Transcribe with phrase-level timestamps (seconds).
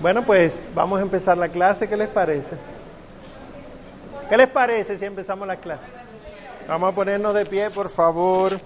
[0.00, 1.88] Bueno, pues vamos a empezar la clase.
[1.88, 2.56] ¿Qué les parece?
[4.28, 5.86] ¿Qué les parece si empezamos la clase?
[6.66, 8.58] Vamos a ponernos de pie, por favor.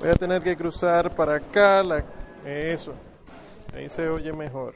[0.00, 1.82] Voy a tener que cruzar para acá.
[1.82, 2.02] La...
[2.44, 2.94] Eso.
[3.74, 4.74] Ahí se oye mejor.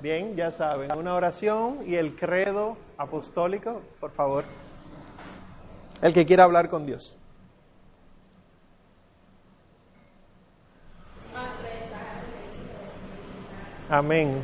[0.00, 0.96] Bien, ya saben.
[0.96, 4.44] Una oración y el credo apostólico, por favor.
[6.00, 7.18] El que quiera hablar con Dios.
[13.90, 14.42] Amén.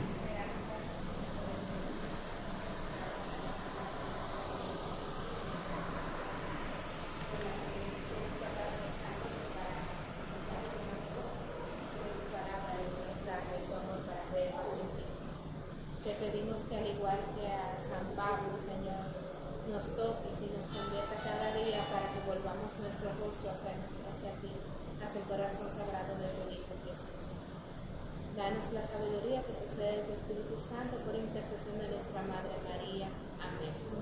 [16.03, 19.13] Te pedimos que al igual que a San Pablo, Señor,
[19.69, 23.77] nos toques y nos convierta cada día para que volvamos nuestro rostro hacia,
[24.09, 24.53] hacia ti,
[25.05, 27.45] hacia el corazón sagrado de tu Hijo Jesús.
[28.37, 33.07] Danos la sabiduría que procede del Espíritu Santo por intercesión de nuestra Madre María.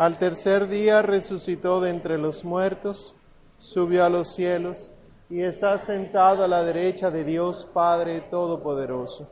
[0.00, 3.14] al tercer día resucitó de entre los muertos,
[3.58, 4.94] subió a los cielos
[5.28, 9.30] y está sentado a la derecha de Dios Padre Todopoderoso.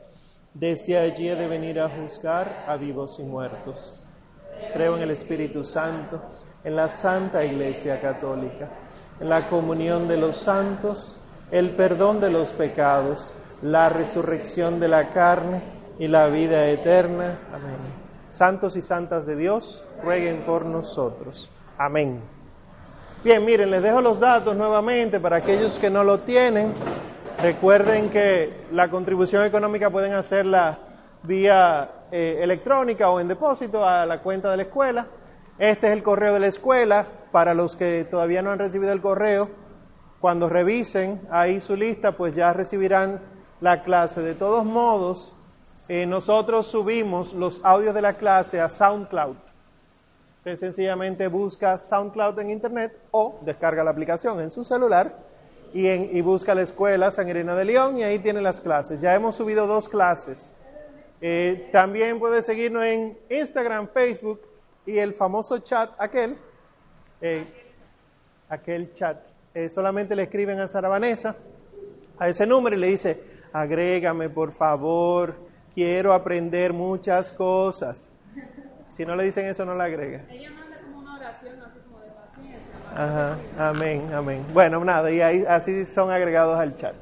[0.53, 3.95] Desde allí ha de venir a juzgar a vivos y muertos.
[4.71, 6.21] Creo en el Espíritu Santo,
[6.63, 8.69] en la Santa Iglesia Católica,
[9.19, 15.09] en la comunión de los santos, el perdón de los pecados, la resurrección de la
[15.09, 15.63] carne
[15.97, 17.39] y la vida eterna.
[17.51, 17.77] Amén.
[18.29, 21.49] Santos y santas de Dios, rueguen por nosotros.
[21.77, 22.21] Amén.
[23.23, 26.73] Bien, miren, les dejo los datos nuevamente para aquellos que no lo tienen.
[27.41, 30.77] Recuerden que la contribución económica pueden hacerla
[31.23, 35.07] vía eh, electrónica o en depósito a la cuenta de la escuela.
[35.57, 37.05] Este es el correo de la escuela.
[37.31, 39.49] Para los que todavía no han recibido el correo,
[40.19, 43.21] cuando revisen ahí su lista, pues ya recibirán
[43.61, 44.21] la clase.
[44.21, 45.35] De todos modos,
[45.87, 49.48] eh, nosotros subimos los audios de la clase a SoundCloud.
[50.39, 55.13] Usted sencillamente busca SoundCloud en Internet o descarga la aplicación en su celular
[55.73, 59.01] y, en, y busca la escuela San Irene de León y ahí tiene las clases.
[59.01, 60.53] Ya hemos subido dos clases.
[61.19, 64.39] Eh, también puede seguirnos en Instagram, Facebook
[64.85, 66.37] y el famoso chat, aquel,
[67.19, 67.43] eh,
[68.47, 69.27] aquel chat.
[69.53, 71.35] Eh, solamente le escriben a Sara Vanessa
[72.17, 75.35] a ese número y le dice, agrégame por favor,
[75.75, 78.13] quiero aprender muchas cosas.
[78.99, 80.25] Si no le dicen eso, no la agrega.
[80.29, 82.73] Ella manda como una oración así como de paciencia.
[82.93, 84.45] Ajá, amén, amén.
[84.51, 86.95] Bueno, nada, y ahí, así son agregados al chat.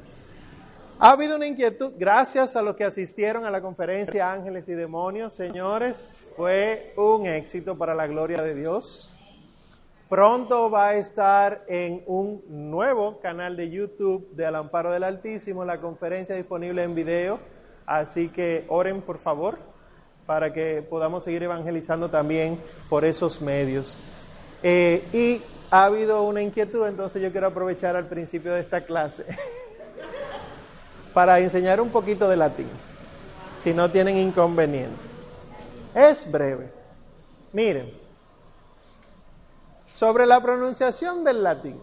[1.00, 5.32] Ha habido una inquietud, gracias a los que asistieron a la conferencia Ángeles y Demonios,
[5.32, 9.16] señores, fue un éxito para la gloria de Dios.
[10.08, 15.64] Pronto va a estar en un nuevo canal de YouTube de Al Amparo del Altísimo,
[15.64, 17.40] la conferencia disponible en video,
[17.86, 19.67] así que oren por favor
[20.28, 23.96] para que podamos seguir evangelizando también por esos medios.
[24.62, 25.40] Eh, y
[25.70, 29.24] ha habido una inquietud, entonces yo quiero aprovechar al principio de esta clase
[31.14, 32.68] para enseñar un poquito de latín,
[33.56, 35.00] si no tienen inconveniente.
[35.94, 36.72] Es breve.
[37.54, 37.90] Miren,
[39.86, 41.80] sobre la pronunciación del latín.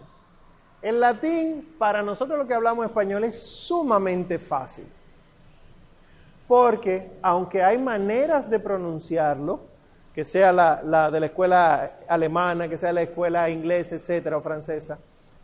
[0.82, 4.86] El latín, para nosotros lo que hablamos español, es sumamente fácil.
[6.46, 9.60] Porque aunque hay maneras de pronunciarlo,
[10.14, 14.98] que sea la, de la escuela alemana, que sea la escuela inglesa, etcétera, o francesa,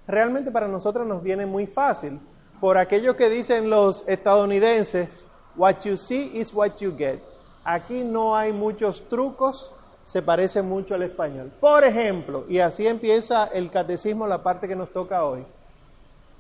[0.07, 2.19] realmente para nosotros nos viene muy fácil.
[2.59, 7.19] Por aquello que dicen los estadounidenses, what you see is what you get.
[7.65, 9.73] Aquí no hay muchos trucos,
[10.07, 11.53] se parece mucho al español.
[11.61, 15.45] Por ejemplo, y así empieza el catecismo, la parte que nos toca hoy.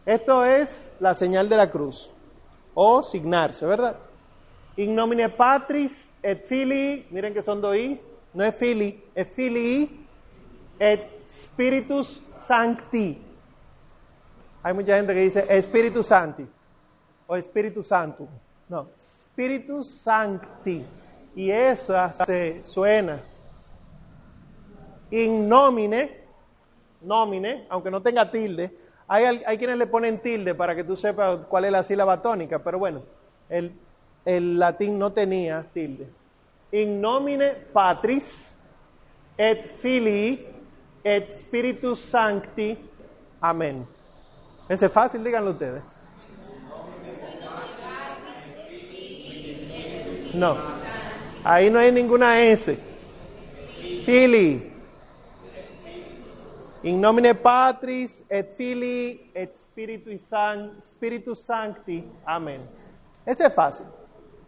[0.07, 2.11] Esto es la señal de la cruz,
[2.73, 3.97] o signarse, ¿verdad?
[4.77, 8.01] In nomine Patris et Filii, miren que son dos I,
[8.33, 10.07] no es Filii, es Filii
[10.79, 13.19] et Spiritus Sancti.
[14.63, 16.47] Hay mucha gente que dice Espíritu Santi
[17.27, 18.29] o Espíritu Santo.
[18.69, 20.85] No, Spiritus Sancti.
[21.35, 23.21] Y esa se suena.
[25.11, 26.17] In nomine,
[27.03, 28.75] nomine, aunque no tenga tilde.
[29.07, 32.59] Hay, hay quienes le ponen tilde para que tú sepas cuál es la sílaba tónica,
[32.61, 33.03] pero bueno,
[33.51, 33.73] el,
[34.25, 36.07] el latín no tenía tilde.
[36.73, 38.57] in nomine Patris
[39.39, 40.47] et Filii
[41.05, 42.79] et Spiritus Sancti.
[43.41, 43.87] Amén.
[44.69, 45.83] Ese es fácil, díganlo ustedes.
[50.35, 50.57] No,
[51.45, 52.79] ahí no hay ninguna S.
[54.07, 54.73] Fili.
[56.85, 62.03] In nomine Patris et Filii et Spiritus, San, Spiritus Sancti.
[62.25, 62.63] Amén.
[63.27, 63.87] Ese es fácil.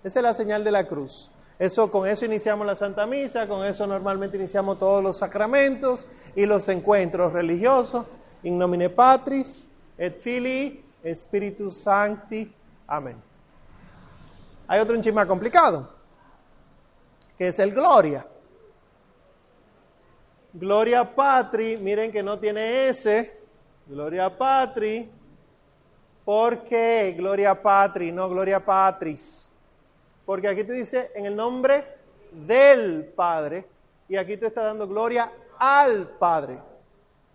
[0.04, 1.30] Esa es la señal de la cruz.
[1.58, 6.44] Eso, con eso iniciamos la Santa Misa, con eso normalmente iniciamos todos los sacramentos y
[6.44, 8.04] los encuentros religiosos.
[8.42, 9.66] In nomine Patris
[9.96, 10.84] et Filii
[11.14, 12.52] Spiritus Sancti.
[12.86, 13.16] Amén.
[14.68, 15.88] Hay otro un más complicado,
[17.38, 18.26] que es el Gloria.
[20.52, 23.40] Gloria Patri, miren que no tiene S.
[23.86, 25.10] Gloria Patri.
[26.24, 29.53] ¿Por qué Gloria Patri, no Gloria Patris?
[30.24, 31.84] Porque aquí tú dices en el nombre
[32.30, 33.66] del Padre
[34.08, 36.58] y aquí tú estás dando gloria al Padre.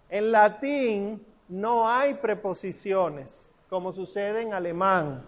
[0.10, 5.24] En latín no hay preposiciones, como sucede en alemán.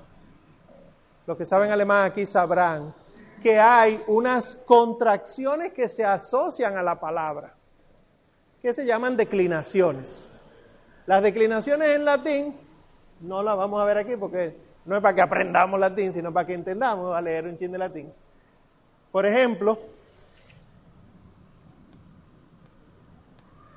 [1.28, 2.94] Los que saben alemán aquí sabrán
[3.42, 7.56] que hay unas contracciones que se asocian a la palabra
[8.62, 10.31] que se llaman declinaciones.
[11.08, 12.56] Las declinaciones en latín
[13.19, 14.56] no las vamos a ver aquí porque
[14.86, 17.78] no es para que aprendamos latín, sino para que entendamos a leer un chin de
[17.78, 18.12] latín.
[19.12, 19.80] Por ejemplo,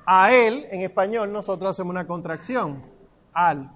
[0.05, 2.83] a él en español nosotros hacemos una contracción,
[3.33, 3.69] al.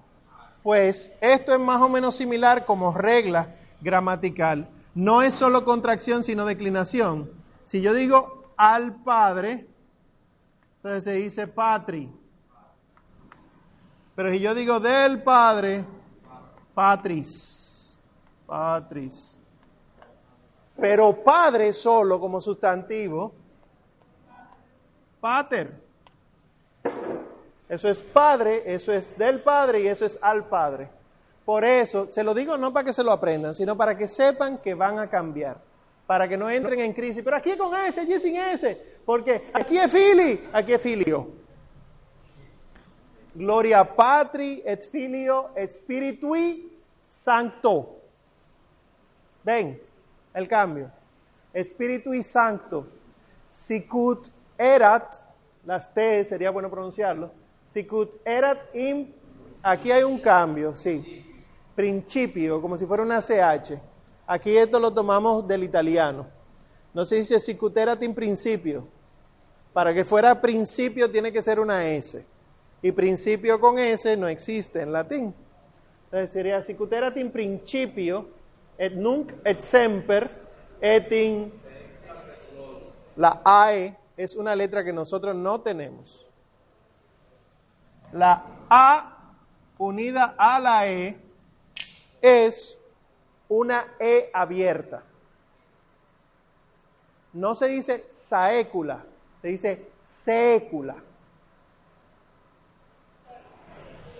[0.64, 4.68] Pues esto es más o menos similar como regla gramatical.
[4.94, 7.30] No es solo contracción, sino declinación.
[7.66, 9.68] Si yo digo al Padre,
[10.78, 12.12] entonces se dice patri.
[14.16, 15.86] Pero si yo digo del Padre,
[16.80, 18.00] patris.
[18.48, 19.38] Patris.
[20.80, 23.34] Pero Padre solo como sustantivo,
[25.20, 25.74] pater.
[27.68, 30.90] Eso es Padre, eso es del Padre y eso es al Padre.
[31.44, 34.60] Por eso, se lo digo no para que se lo aprendan, sino para que sepan
[34.60, 35.58] que van a cambiar
[36.08, 37.22] para que no entren en crisis.
[37.24, 41.40] Pero aquí con S, allí sin S, porque aquí es fili, aquí es filio.
[43.36, 46.69] Gloria Patri et Filio et Spiritui
[47.10, 47.98] Sancto.
[49.44, 49.82] Ven,
[50.34, 50.92] el cambio.
[51.54, 52.88] Spiritui Sancto.
[53.50, 55.16] Sicut erat,
[55.66, 57.32] las T sería bueno pronunciarlo.
[57.66, 59.14] Sicut erat in,
[59.64, 61.26] aquí hay un cambio, sí.
[61.76, 63.80] Principio, como si fuera una CH.
[64.28, 66.28] Aquí esto lo tomamos del italiano.
[66.94, 68.88] No se dice sicuterat in principio.
[69.74, 72.24] Para que fuera principio tiene que ser una S.
[72.82, 75.34] Y principio con S no existe en latín.
[76.10, 78.30] Entonces sería sicuterat in principio,
[78.80, 80.28] et nunc et semper,
[80.82, 81.54] et in...
[83.16, 86.26] La AE es una letra que nosotros no tenemos.
[88.12, 89.36] La A
[89.78, 91.16] unida a la E
[92.22, 92.76] es
[93.48, 95.04] una E abierta.
[97.34, 99.06] No se dice saécula,
[99.44, 100.96] se dice sécula.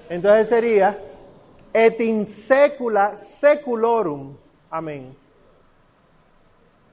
[0.08, 1.00] Entonces sería
[1.74, 4.36] et in secula seculorum.
[4.70, 5.16] Amén.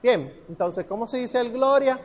[0.03, 2.01] Bien, entonces, ¿cómo se dice el gloria?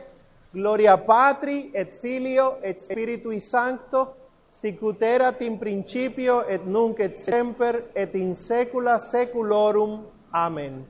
[0.52, 4.16] Gloria Patri et Filio et Spiritui Sancto
[4.52, 10.04] sicut erat in principio et nunc et semper et in secula seculorum.
[10.30, 10.84] Amén.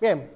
[0.00, 0.30] Bien,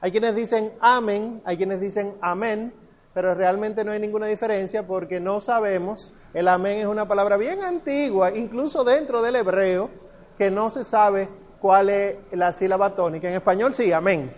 [0.00, 2.72] hay quienes dicen amén, hay quienes dicen amén,
[3.12, 7.62] pero realmente no hay ninguna diferencia porque no sabemos, el amén es una palabra bien
[7.64, 9.90] antigua, incluso dentro del hebreo,
[10.38, 11.28] que no se sabe
[11.60, 13.28] cuál es la sílaba tónica.
[13.28, 14.32] En español sí, amén,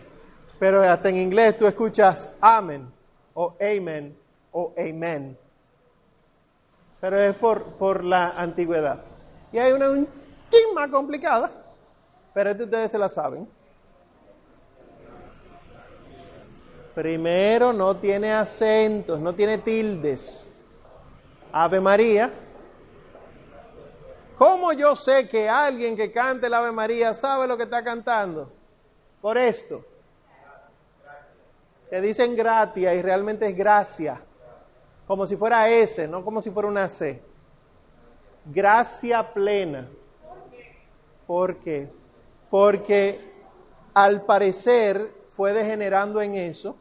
[0.59, 2.91] pero hasta en inglés tú escuchas amén
[3.35, 4.17] o amen
[4.51, 5.37] o amen,
[7.01, 9.03] pero es por, por la antigüedad.
[9.53, 10.09] Y hay una un
[10.91, 11.51] complicada,
[12.35, 13.47] pero esto ustedes se la saben.
[16.95, 20.51] Primero, no tiene acentos, no tiene tildes.
[21.53, 22.31] Ave María.
[24.39, 28.51] ¿Cómo yo sé que alguien que cante el Ave María sabe lo que está cantando?
[29.21, 29.85] Por esto.
[31.89, 34.21] Que dicen gratia y realmente es gracia.
[35.07, 37.23] Como si fuera S, no como si fuera una C.
[38.47, 39.89] Gracia plena.
[41.27, 42.03] ¿Por qué?
[42.53, 43.19] porque
[43.95, 45.11] al parecer
[45.43, 46.77] fue degenerando en eso.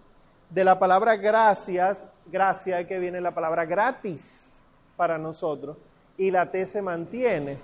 [0.51, 4.61] De la palabra gracias, gracia que viene la palabra gratis
[4.95, 5.77] para nosotros,
[6.15, 7.57] y la T se mantiene.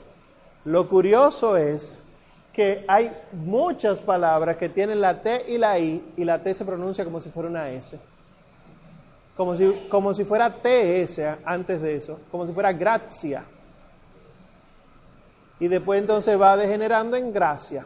[0.65, 2.01] Lo curioso es
[2.51, 6.65] que hay muchas palabras que tienen la T y la I y la T se
[6.65, 7.99] pronuncia como si fuera una S.
[9.35, 13.43] Como si, como si fuera TS antes de eso, como si fuera gracia.
[15.59, 17.85] Y después entonces va degenerando en gracia.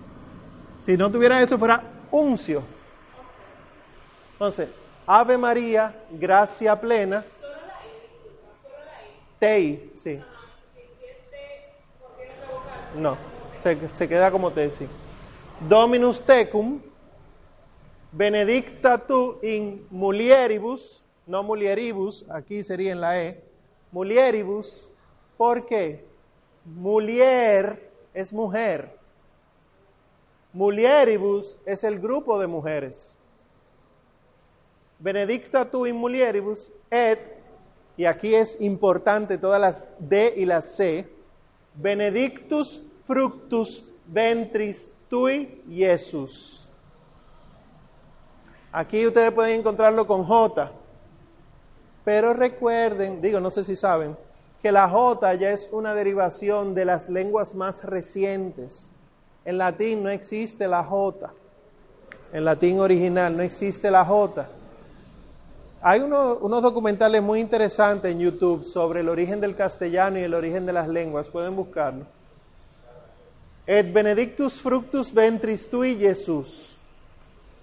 [0.81, 2.63] Si no tuviera eso, fuera uncio.
[4.33, 4.69] Entonces,
[5.05, 7.23] Ave María, gracia plena.
[9.39, 10.19] Tei, sí.
[12.95, 13.17] No.
[13.59, 14.87] Se, queda como te decía.
[15.69, 16.81] Dominus tecum,
[18.11, 23.43] benedicta tu in mulieribus, no mulieribus, aquí sería en la E,
[23.91, 24.87] mulieribus,
[25.37, 26.03] ¿por qué?
[26.65, 29.00] Mulier es mujer.
[30.53, 33.15] Mulieribus es el grupo de mujeres.
[34.99, 37.35] Benedicta tu in mulieribus et,
[37.97, 41.07] y aquí es importante todas las D y las C,
[41.73, 46.67] benedictus fructus ventris tui Jesus.
[48.71, 50.71] Aquí ustedes pueden encontrarlo con J.
[52.05, 54.17] Pero recuerden, digo, no sé si saben,
[54.61, 58.91] que la J ya es una derivación de las lenguas más recientes.
[59.43, 61.31] En latín no existe la J.
[62.33, 64.47] En latín original no existe la J.
[65.81, 70.65] Hay unos documentales muy interesantes en YouTube sobre el origen del castellano y el origen
[70.65, 71.27] de las lenguas.
[71.27, 72.05] Pueden buscarlo.
[73.65, 76.77] Et benedictus fructus ventris tui, Jesus.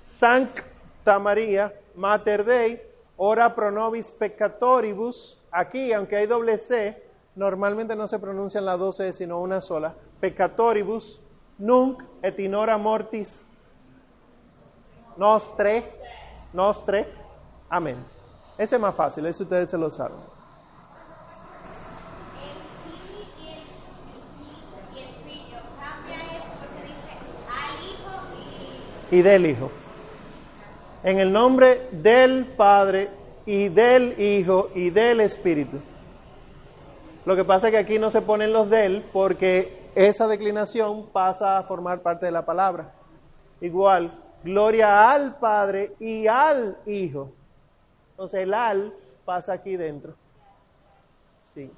[0.05, 2.83] Sancta María, Mater Dei,
[3.17, 5.39] ora pro nobis peccatoribus.
[5.51, 7.01] Aquí, aunque hay doble C,
[7.37, 9.95] normalmente no se pronuncian las dos C, sino una sola.
[10.21, 11.21] Peccatoribus,
[11.59, 13.49] nunc et in hora mortis
[15.17, 15.85] nostre,
[16.53, 17.07] nostre.
[17.69, 17.97] Amén.
[18.57, 20.19] Ese es más fácil, eso ustedes se lo saben.
[29.11, 29.71] y del Hijo.
[31.03, 33.09] En el nombre del Padre
[33.47, 35.79] y del Hijo y del Espíritu.
[37.25, 41.59] Lo que pasa es que aquí no se ponen los del porque esa declinación pasa
[41.59, 42.93] a formar parte de la palabra.
[43.61, 44.13] Igual,
[44.45, 47.33] gloria al Padre y al Hijo.
[48.11, 50.15] Entonces el al pasa aquí dentro.
[51.39, 51.71] Sí.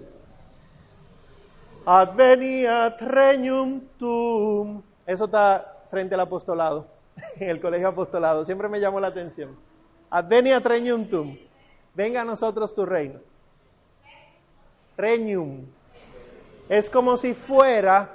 [1.84, 4.82] Adveniat regnum tum.
[5.06, 6.88] Eso está frente al apostolado,
[7.36, 8.44] en el colegio apostolado.
[8.44, 9.56] Siempre me llamó la atención.
[10.10, 11.36] Adveniat regnum tum.
[11.94, 13.20] Venga a nosotros tu reino.
[14.96, 15.64] Regnum.
[16.68, 18.12] Es como si fuera.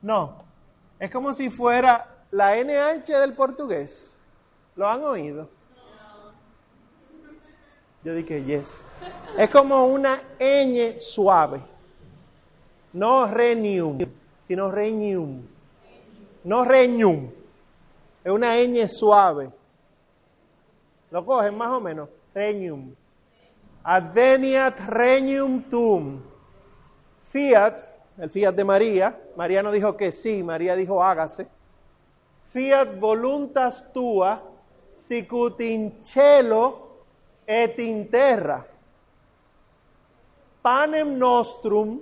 [0.00, 0.42] No,
[0.98, 4.20] es como si fuera la NH del portugués.
[4.74, 5.48] ¿Lo han oído?
[8.04, 8.80] Yo dije, yes.
[9.38, 11.60] Es como una ñ suave.
[12.92, 13.98] No renium,
[14.46, 15.42] sino reñum.
[16.44, 17.30] No reñum.
[18.24, 19.50] Es una ñ suave.
[21.10, 22.08] ¿Lo cogen más o menos?
[22.34, 22.94] Reñum.
[23.84, 26.22] Adveniat regnum tum.
[27.24, 29.18] Fiat el fiat de María.
[29.36, 31.48] María no dijo que sí, María dijo hágase.
[32.50, 34.42] Fiat voluntas tua,
[34.94, 35.98] sicut in
[37.46, 38.66] et in terra.
[40.62, 42.00] Panem nostrum,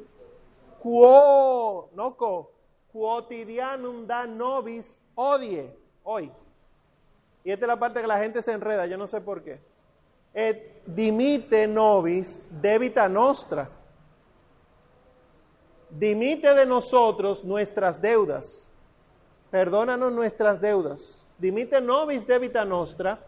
[0.80, 2.50] quo, no co,
[2.92, 5.70] quotidianum da nobis odie,
[6.04, 6.30] hoy.
[7.42, 9.60] Y esta es la parte que la gente se enreda, yo no sé por qué.
[10.34, 13.68] et dimite nobis debita nostra.
[15.90, 18.70] Dimite de nosotros nuestras deudas.
[19.50, 21.26] Perdónanos nuestras deudas.
[21.38, 23.18] Dimite nobis debita nostra.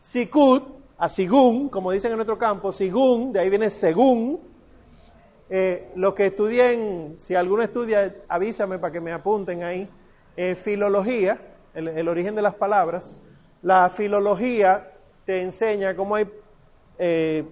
[0.00, 0.64] Sicut,
[0.98, 4.40] a sigún, como dicen en nuestro campo, sigún, de ahí viene según.
[5.48, 9.88] Eh, los que estudien, si alguno estudia, avísame para que me apunten ahí.
[10.36, 11.40] Eh, filología,
[11.74, 13.18] el, origen de las palabras.
[13.62, 14.92] La filología
[15.24, 16.30] te enseña cómo hay
[16.98, 17.44] eh,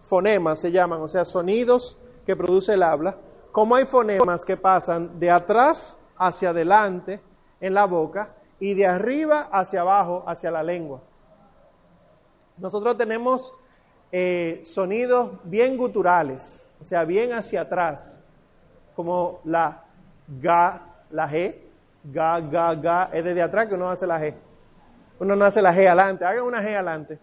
[0.00, 3.16] fonemas, se llaman, o sea, sonidos que produce el habla,
[3.52, 7.20] cómo hay fonemas que pasan de atrás hacia adelante
[7.60, 11.00] en la boca y de arriba hacia abajo hacia la lengua.
[12.58, 13.54] Nosotros tenemos
[14.10, 18.20] eh, sonidos bien guturales, o sea, bien hacia atrás,
[18.96, 19.84] como la
[20.40, 21.56] ga, la g,
[22.04, 24.34] ga, ga, ga, es desde atrás que uno hace la g.
[25.20, 27.18] Uno no hace la g adelante, haga una g adelante.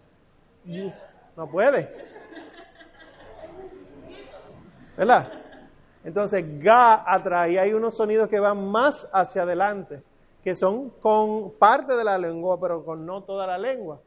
[1.36, 2.06] No puede.
[4.96, 5.32] ¿Verdad?
[6.04, 10.02] Entonces, ga atrás, y hay unos sonidos que van más hacia adelante,
[10.42, 14.00] que son con parte de la lengua, pero con no toda la lengua.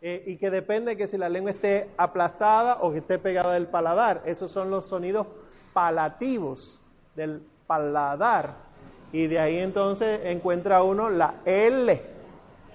[0.00, 3.66] Eh, y que depende que si la lengua esté aplastada o que esté pegada del
[3.66, 4.22] paladar.
[4.26, 5.26] Esos son los sonidos
[5.72, 6.82] palativos
[7.16, 8.68] del paladar.
[9.12, 12.00] Y de ahí entonces encuentra uno la L,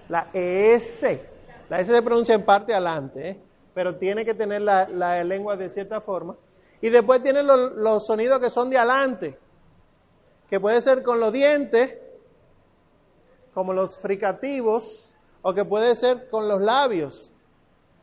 [0.09, 1.29] la S.
[1.69, 3.39] La S se pronuncia en parte adelante, ¿eh?
[3.73, 6.35] pero tiene que tener la, lengua de cierta forma.
[6.81, 9.39] Y después tiene los sonidos que son de adelante,
[10.49, 11.97] que puede ser con los dientes,
[13.53, 15.12] como los fricativos,
[15.43, 17.31] o que puede ser con los labios.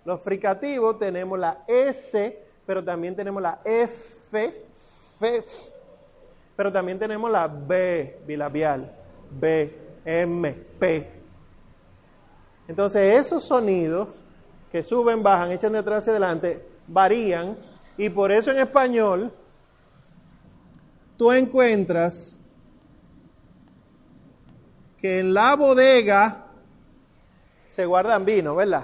[0.05, 4.65] Los fricativos tenemos la S, pero también tenemos la F,
[5.19, 5.45] F,
[6.55, 8.93] pero también tenemos la B bilabial,
[9.31, 11.11] B, M, P.
[12.69, 14.23] Entonces esos sonidos
[14.71, 17.57] que suben, bajan, echan de atrás hacia adelante, varían
[17.97, 19.33] y por eso en español
[21.17, 22.39] tú encuentras
[24.99, 26.50] que en la bodega
[27.71, 28.83] se guardan vino, ¿verdad?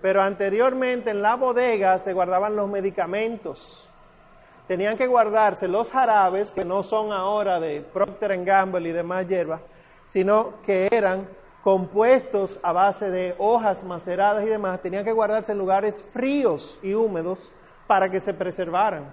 [0.00, 3.88] Pero anteriormente en la bodega se guardaban los medicamentos.
[4.68, 9.60] Tenían que guardarse los jarabes, que no son ahora de Procter Gamble y demás hierbas,
[10.06, 11.28] sino que eran
[11.64, 16.94] compuestos a base de hojas maceradas y demás, tenían que guardarse en lugares fríos y
[16.94, 17.50] húmedos
[17.88, 19.12] para que se preservaran.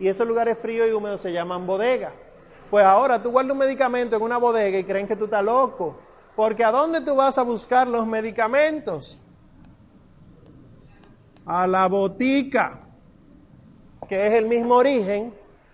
[0.00, 2.10] Y esos lugares fríos y húmedos se llaman bodega.
[2.68, 6.00] Pues ahora tú guardas un medicamento en una bodega y creen que tú estás loco.
[6.36, 9.20] Porque ¿a dónde tú vas a buscar los medicamentos?
[11.46, 12.80] A la botica,
[14.08, 15.32] que es el mismo origen,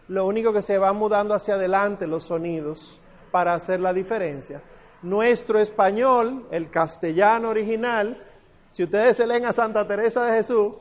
[0.09, 4.61] lo único que se va mudando hacia adelante los sonidos para hacer la diferencia.
[5.03, 8.23] Nuestro español, el castellano original,
[8.69, 10.75] si ustedes se leen a Santa Teresa de Jesús,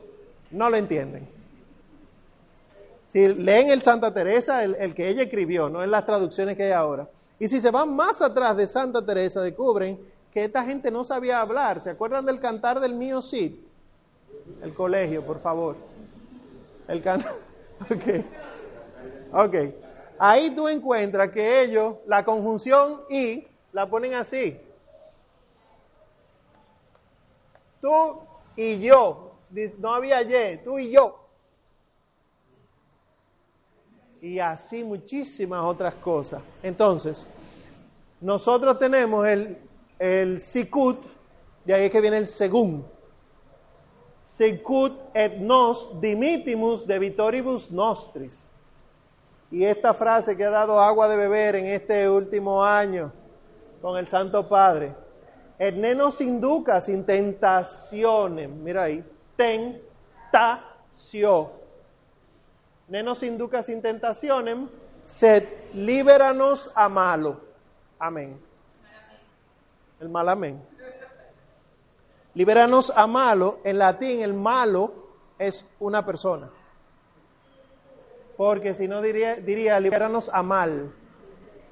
[0.50, 1.28] no lo entienden.
[3.06, 6.64] Si leen el Santa Teresa, el, el que ella escribió, no en las traducciones que
[6.64, 7.08] hay ahora,
[7.40, 9.98] y si se van más atrás de Santa Teresa, descubren
[10.30, 11.82] que esta gente no sabía hablar.
[11.82, 13.54] ¿Se acuerdan del cantar del mío Cid?
[14.62, 15.76] El colegio, por favor.
[16.86, 17.32] El cantar.
[17.90, 18.24] Ok.
[19.32, 19.54] Ok.
[20.18, 24.60] Ahí tú encuentras que ellos, la conjunción y, la ponen así.
[27.80, 28.18] Tú
[28.54, 29.32] y yo.
[29.78, 31.24] No había y, tú y yo.
[34.20, 36.42] Y así muchísimas otras cosas.
[36.62, 37.30] Entonces,
[38.20, 39.58] nosotros tenemos el,
[39.98, 41.04] el sicut,
[41.64, 42.86] de ahí es que viene el según.
[44.24, 48.50] Sicut et nos dimitimus de vitoribus nostris.
[49.50, 53.12] Y esta frase que ha dado agua de beber en este último año
[53.82, 54.94] con el Santo Padre.
[55.58, 58.48] Et ne nos inducas sin tentaciones.
[58.48, 59.04] Mira ahí.
[59.36, 61.59] Tentación
[62.90, 64.58] ne nos induca sin tentaciones,
[65.04, 67.40] sed libéranos a malo.
[67.98, 68.38] Amén.
[70.00, 70.60] El mal amén.
[72.34, 74.92] Libéranos a malo, en latín el malo
[75.38, 76.50] es una persona.
[78.36, 80.92] Porque si no diría, diría libéranos a mal.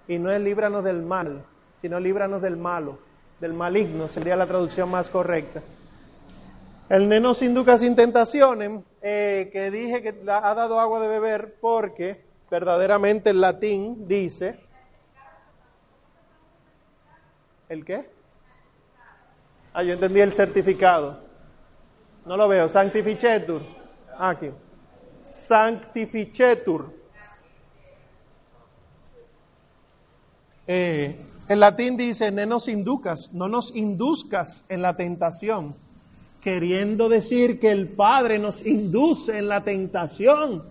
[0.07, 1.45] Y no es líbranos del mal,
[1.81, 2.99] sino líbranos del malo,
[3.41, 5.63] del maligno, sería la traducción más correcta.
[6.89, 11.57] El neno sin duda sin tentaciones, eh, que dije que ha dado agua de beber
[11.61, 14.59] porque verdaderamente el latín dice...
[17.69, 18.09] ¿El qué?
[19.75, 21.21] Ah, yo entendí el certificado.
[22.25, 22.67] No lo veo.
[22.69, 23.61] Sanctificetur.
[24.17, 24.51] Ah, aquí.
[25.23, 26.91] Sanctificetur.
[30.67, 31.15] Eh,
[31.49, 35.75] el latín dice, no nos inducas, no nos induzcas en la tentación
[36.43, 40.63] queriendo decir que el Padre nos induce en la tentación,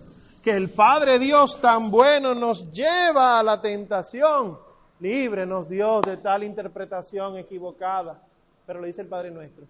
[0.42, 4.58] que el Padre Dios tan bueno nos lleva a la tentación.
[5.00, 8.20] Líbrenos Dios de tal interpretación equivocada.
[8.66, 9.64] Pero lo dice el Padre nuestro.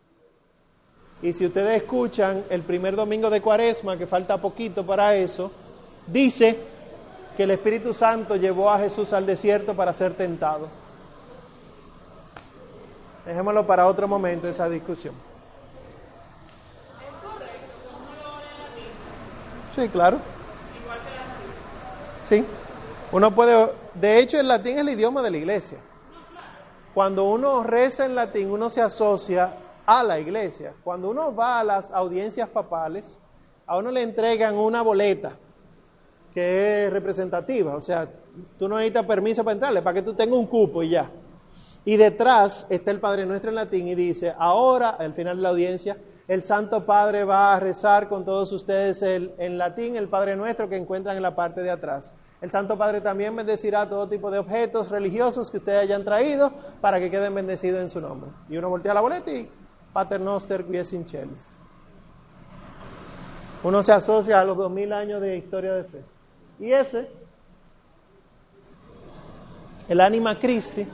[1.20, 5.50] Y si ustedes escuchan el primer domingo de Cuaresma, que falta poquito para eso,
[6.06, 6.56] dice
[7.36, 10.68] que el Espíritu Santo llevó a Jesús al desierto para ser tentado.
[13.26, 15.27] Dejémoslo para otro momento esa discusión.
[19.78, 20.18] Sí, claro.
[22.20, 22.44] Sí.
[23.12, 25.78] Uno puede, de hecho el latín es el idioma de la iglesia.
[26.92, 29.52] Cuando uno reza en latín, uno se asocia
[29.86, 30.74] a la iglesia.
[30.82, 33.20] Cuando uno va a las audiencias papales,
[33.68, 35.36] a uno le entregan una boleta
[36.34, 38.08] que es representativa, o sea,
[38.58, 41.08] tú no necesitas permiso para entrarle, para que tú tengas un cupo y ya.
[41.84, 45.50] Y detrás está el Padre Nuestro en latín y dice, ahora, al final de la
[45.50, 45.96] audiencia,
[46.28, 50.68] el Santo Padre va a rezar con todos ustedes el, en latín el Padre Nuestro
[50.68, 52.14] que encuentran en la parte de atrás.
[52.42, 57.00] El Santo Padre también bendecirá todo tipo de objetos religiosos que ustedes hayan traído para
[57.00, 58.30] que queden bendecidos en su nombre.
[58.48, 59.50] Y uno voltea la boleta y
[59.92, 61.06] Pater Noster Quies in
[63.62, 66.04] Uno se asocia a los dos mil años de historia de fe.
[66.60, 67.08] Y ese,
[69.88, 70.86] el Anima Christi,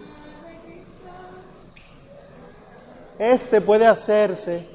[3.18, 4.73] este puede hacerse,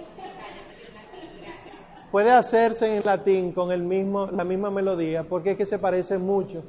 [2.11, 6.17] puede hacerse en latín con el mismo, la misma melodía, porque es que se parece
[6.17, 6.63] mucho.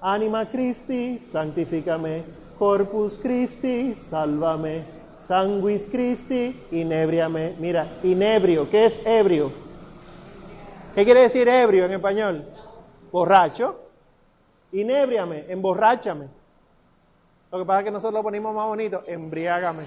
[0.00, 2.24] Anima Christi, santificame,
[2.58, 4.84] Corpus Christi, sálvame,
[5.20, 7.54] Sanguis Christi, inebriame.
[7.58, 9.50] Mira, inebrio, ¿qué es ebrio?
[10.94, 12.44] ¿Qué quiere decir ebrio en español?
[13.10, 13.76] borracho,
[14.72, 16.28] inébriame, emborráchame.
[17.50, 19.86] Lo que pasa es que nosotros lo ponemos más bonito, embriágame,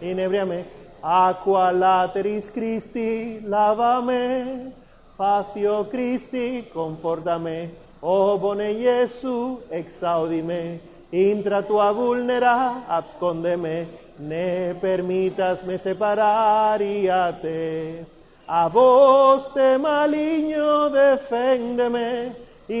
[0.00, 0.64] inébriame,
[1.06, 4.74] aqua lateris Christi, lávame,
[5.16, 7.70] pasio Christi, confórtame,
[8.02, 10.80] oh bone Jesu, exaudime,
[11.12, 13.86] intra tua vulnera, abscondeme,
[14.18, 18.04] ne permitas me separariate.
[18.48, 22.34] A vos te maligno deféndeme,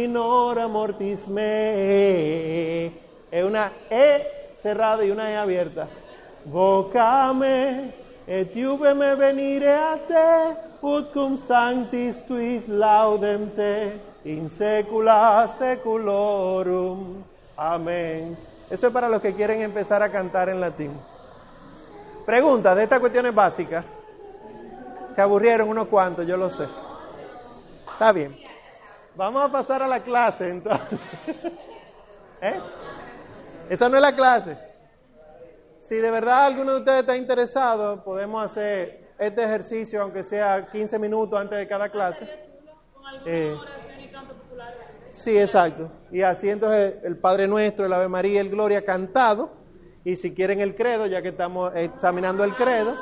[0.08, 2.86] nora mortis me.
[3.30, 5.86] Es una E cerrada y una E abierta.
[6.44, 17.22] Vocame, et me venire a te, ut cum sanctis tuis laudem te, in secula seculorum.
[17.56, 18.36] Amén.
[18.68, 20.90] Eso es para los que quieren empezar a cantar en latín.
[22.24, 23.84] Pregunta de estas cuestiones básicas.
[25.12, 26.66] Se aburrieron unos cuantos, yo lo sé.
[27.92, 28.36] Está bien.
[29.14, 31.00] Vamos a pasar a la clase entonces.
[32.40, 32.60] ¿Eh?
[33.70, 34.65] Esa no es la clase.
[35.86, 40.98] Si de verdad alguno de ustedes está interesado, podemos hacer este ejercicio, aunque sea 15
[40.98, 42.28] minutos antes de cada clase.
[43.24, 43.56] Eh,
[45.10, 45.88] sí, exacto.
[46.10, 49.52] Y así entonces el Padre Nuestro, el Ave María, el Gloria cantado.
[50.02, 52.96] Y si quieren el credo, ya que estamos examinando el credo.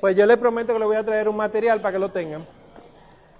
[0.00, 2.46] Pues yo les prometo que les voy a traer un material para que lo tengan.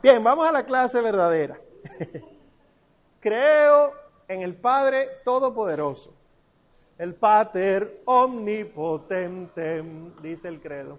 [0.03, 1.59] Bien, vamos a la clase verdadera.
[3.21, 3.95] Creo
[4.29, 6.15] en el Padre Todopoderoso,
[6.99, 9.83] el Pater Omnipotente,
[10.23, 10.99] dice el credo.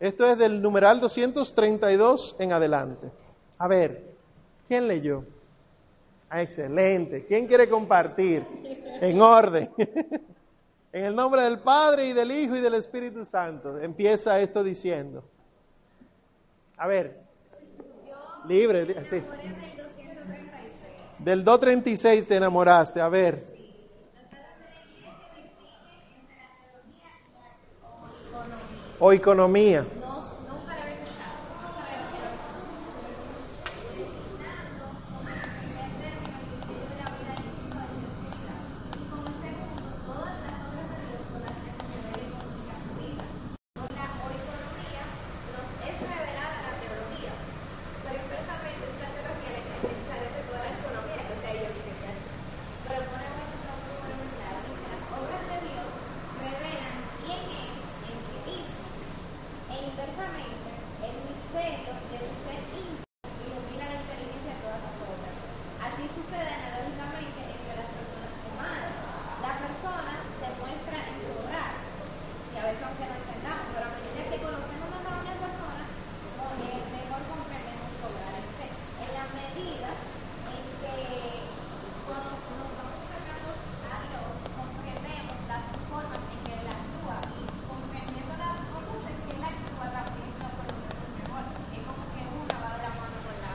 [0.00, 3.10] Esto es del numeral 232 en adelante.
[3.58, 4.04] A ver,
[4.68, 5.24] ¿quién leyó?
[6.28, 7.24] Ah, excelente.
[7.26, 8.44] ¿Quién quiere compartir?
[9.00, 9.70] En orden.
[10.92, 13.80] En el nombre del Padre y del Hijo y del Espíritu Santo.
[13.80, 15.24] Empieza esto diciendo.
[16.76, 17.18] A ver.
[18.46, 19.20] Libre, sí.
[21.18, 23.00] Del 236 te enamoraste.
[23.00, 23.53] A ver.
[29.06, 29.84] O economía.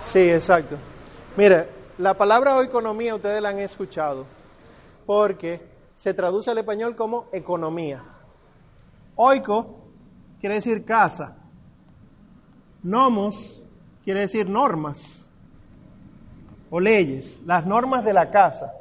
[0.10, 0.76] Sí, exacto.
[1.38, 1.68] Mire,
[2.00, 4.26] la palabra economía ustedes la han escuchado
[5.06, 5.62] porque
[5.96, 8.04] se traduce al español como economía.
[9.16, 9.84] Oiko
[10.40, 11.36] quiere decir casa.
[12.82, 13.62] Nomos
[14.04, 15.30] quiere decir normas
[16.72, 18.74] o leyes, las normas de la casa.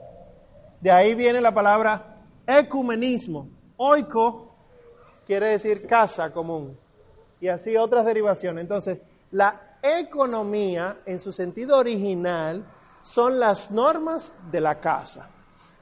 [0.81, 3.51] De ahí viene la palabra ecumenismo.
[3.77, 4.55] Oiko
[5.27, 6.75] quiere decir casa común.
[7.39, 8.63] Y así otras derivaciones.
[8.63, 12.65] Entonces, la economía en su sentido original
[13.03, 15.31] son las normas de la casa,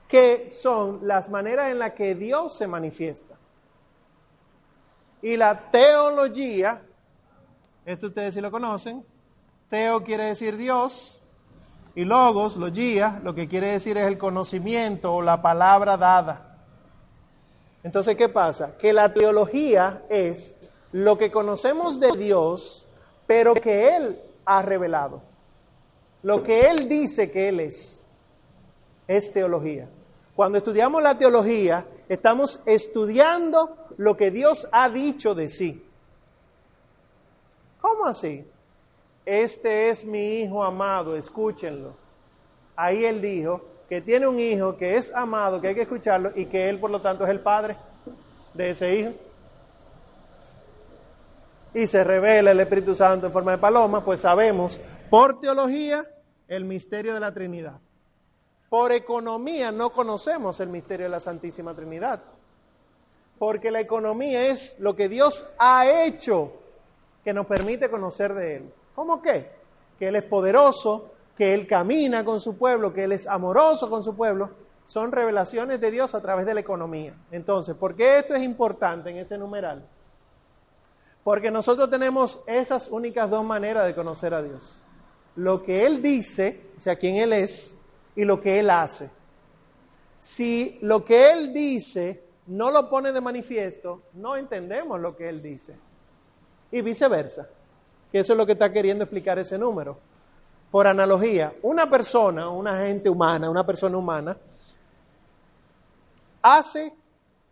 [0.08, 3.34] que son las maneras en las que Dios se manifiesta.
[5.22, 6.82] Y la teología,
[7.84, 9.04] esto ustedes sí lo conocen,
[9.68, 11.20] teo quiere decir Dios,
[11.96, 16.58] y logos, logía, lo que quiere decir es el conocimiento o la palabra dada.
[17.82, 18.76] Entonces, ¿qué pasa?
[18.76, 20.54] Que la teología es
[20.92, 22.85] lo que conocemos de Dios,
[23.26, 25.22] pero que Él ha revelado.
[26.22, 28.06] Lo que Él dice que Él es,
[29.06, 29.88] es teología.
[30.34, 35.82] Cuando estudiamos la teología, estamos estudiando lo que Dios ha dicho de sí.
[37.80, 38.44] ¿Cómo así?
[39.24, 41.94] Este es mi hijo amado, escúchenlo.
[42.76, 46.46] Ahí él dijo que tiene un hijo que es amado, que hay que escucharlo y
[46.46, 47.76] que él por lo tanto es el padre
[48.54, 49.12] de ese hijo.
[51.76, 56.02] Y se revela el Espíritu Santo en forma de paloma, pues sabemos por teología
[56.48, 57.78] el misterio de la Trinidad.
[58.70, 62.22] Por economía no conocemos el misterio de la Santísima Trinidad.
[63.38, 66.54] Porque la economía es lo que Dios ha hecho
[67.22, 68.72] que nos permite conocer de Él.
[68.94, 69.50] ¿Cómo qué?
[69.98, 74.02] Que Él es poderoso, que Él camina con su pueblo, que Él es amoroso con
[74.02, 74.48] su pueblo.
[74.86, 77.12] Son revelaciones de Dios a través de la economía.
[77.30, 79.86] Entonces, ¿por qué esto es importante en ese numeral?
[81.26, 84.78] Porque nosotros tenemos esas únicas dos maneras de conocer a Dios.
[85.34, 87.76] Lo que Él dice, o sea, quién Él es,
[88.14, 89.10] y lo que Él hace.
[90.20, 95.42] Si lo que Él dice no lo pone de manifiesto, no entendemos lo que Él
[95.42, 95.76] dice.
[96.70, 97.48] Y viceversa,
[98.12, 99.98] que eso es lo que está queriendo explicar ese número.
[100.70, 104.36] Por analogía, una persona, una gente humana, una persona humana,
[106.40, 106.94] hace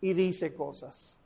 [0.00, 1.18] y dice cosas.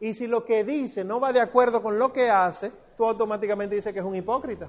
[0.00, 3.74] Y si lo que dice no va de acuerdo con lo que hace, tú automáticamente
[3.74, 4.68] dices que es un hipócrita.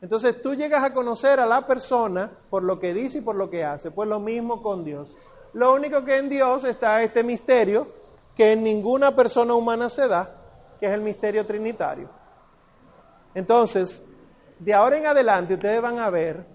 [0.00, 3.50] Entonces tú llegas a conocer a la persona por lo que dice y por lo
[3.50, 3.90] que hace.
[3.90, 5.16] Pues lo mismo con Dios.
[5.54, 7.88] Lo único que en Dios está este misterio
[8.36, 10.32] que en ninguna persona humana se da,
[10.78, 12.08] que es el misterio trinitario.
[13.34, 14.04] Entonces,
[14.60, 16.46] de ahora en adelante ustedes van a ver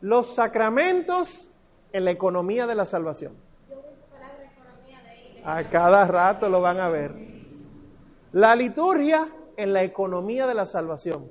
[0.00, 1.52] los sacramentos
[1.92, 3.36] en la economía de la salvación.
[5.44, 7.14] A cada rato lo van a ver.
[8.32, 11.30] La liturgia en la economía de la salvación.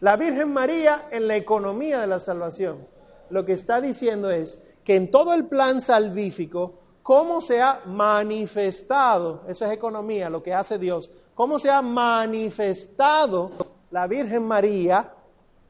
[0.00, 2.86] La Virgen María en la economía de la salvación.
[3.28, 9.42] Lo que está diciendo es que en todo el plan salvífico, cómo se ha manifestado,
[9.46, 13.50] eso es economía, lo que hace Dios, cómo se ha manifestado
[13.90, 15.12] la Virgen María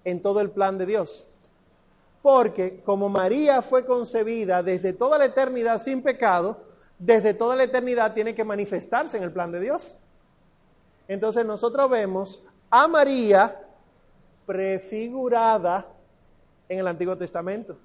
[0.05, 1.27] en todo el plan de Dios.
[2.23, 6.63] Porque como María fue concebida desde toda la eternidad sin pecado,
[6.99, 9.99] desde toda la eternidad tiene que manifestarse en el plan de Dios.
[11.09, 13.59] Entonces nosotros vemos a María
[14.47, 15.87] prefigurada
[16.69, 17.77] en el Antiguo Testamento.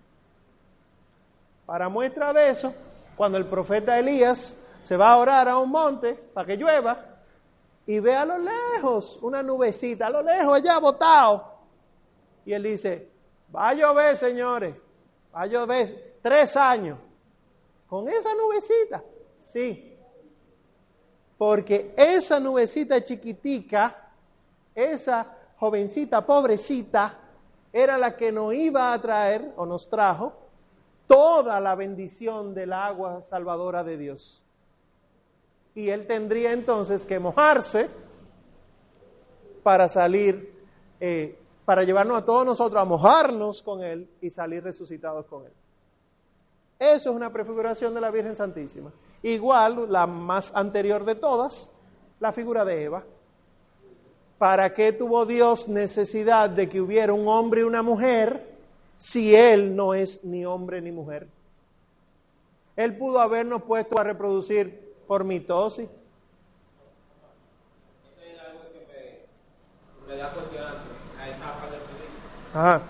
[1.66, 2.74] Para muestra de eso,
[3.16, 7.04] cuando el profeta Elías se va a orar a un monte para que llueva
[7.88, 11.54] y ve a lo lejos una nubecita, a lo lejos allá botado.
[12.46, 13.10] Y él dice,
[13.56, 14.76] Va a llover, señores.
[15.34, 16.98] Va a llover tres años.
[17.88, 19.04] Con esa nubecita.
[19.40, 19.98] Sí.
[21.38, 24.12] Porque esa nubecita chiquitica,
[24.74, 25.26] esa
[25.58, 27.20] jovencita pobrecita,
[27.72, 30.34] era la que nos iba a traer o nos trajo
[31.08, 34.44] toda la bendición del agua salvadora de Dios.
[35.74, 37.90] Y él tendría entonces que mojarse
[39.62, 40.56] para salir
[41.00, 45.52] eh, para llevarnos a todos nosotros a mojarnos con Él y salir resucitados con Él.
[46.78, 48.92] Eso es una prefiguración de la Virgen Santísima.
[49.24, 51.72] Igual, la más anterior de todas,
[52.20, 53.04] la figura de Eva.
[54.38, 58.56] ¿Para qué tuvo Dios necesidad de que hubiera un hombre y una mujer
[58.98, 61.28] si Él no es ni hombre ni mujer?
[62.76, 65.88] Él pudo habernos puesto a reproducir por mitosis.
[65.88, 65.94] Eso
[68.22, 69.26] es algo que
[70.08, 70.34] me, da
[72.56, 72.82] Ajá.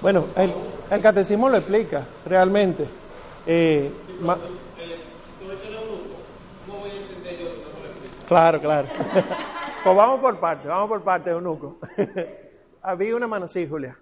[0.00, 0.26] Bueno,
[0.90, 2.86] el catecismo lo explica realmente.
[3.46, 3.90] Eh,
[8.28, 8.88] claro, claro.
[9.84, 11.78] pues vamos por parte, vamos por parte, Eunuco.
[12.82, 13.96] Había una mano, sí, Julia.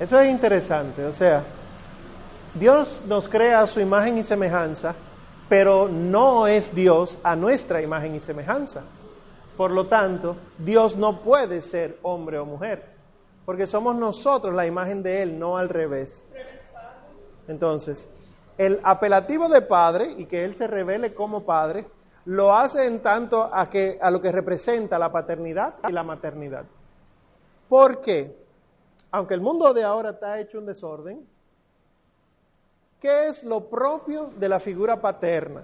[0.00, 1.42] Eso es interesante, o sea,
[2.54, 4.94] Dios nos crea a su imagen y semejanza,
[5.48, 8.82] pero no es Dios a nuestra imagen y semejanza.
[9.56, 12.84] Por lo tanto, Dios no puede ser hombre o mujer,
[13.44, 16.24] porque somos nosotros la imagen de Él, no al revés.
[17.48, 18.08] Entonces,
[18.56, 21.86] el apelativo de padre y que Él se revele como padre,
[22.26, 26.64] lo hace en tanto a, que, a lo que representa la paternidad y la maternidad.
[27.68, 28.47] ¿Por qué?
[29.10, 31.26] Aunque el mundo de ahora está hecho un desorden,
[33.00, 35.62] ¿qué es lo propio de la figura paterna?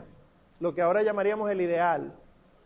[0.61, 2.13] Lo que ahora llamaríamos el ideal,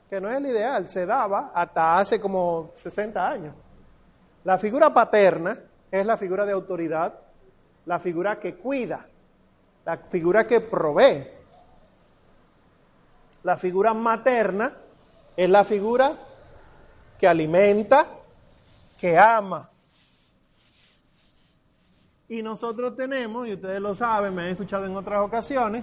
[0.08, 3.54] que no es el ideal, se daba hasta hace como 60 años.
[4.44, 5.58] La figura paterna
[5.90, 7.14] es la figura de autoridad,
[7.86, 9.06] la figura que cuida,
[9.84, 11.26] la figura que provee.
[13.42, 14.72] La figura materna
[15.36, 16.12] es la figura
[17.18, 18.04] que alimenta,
[19.00, 19.70] que ama.
[22.30, 25.82] Y nosotros tenemos, y ustedes lo saben, me han escuchado en otras ocasiones,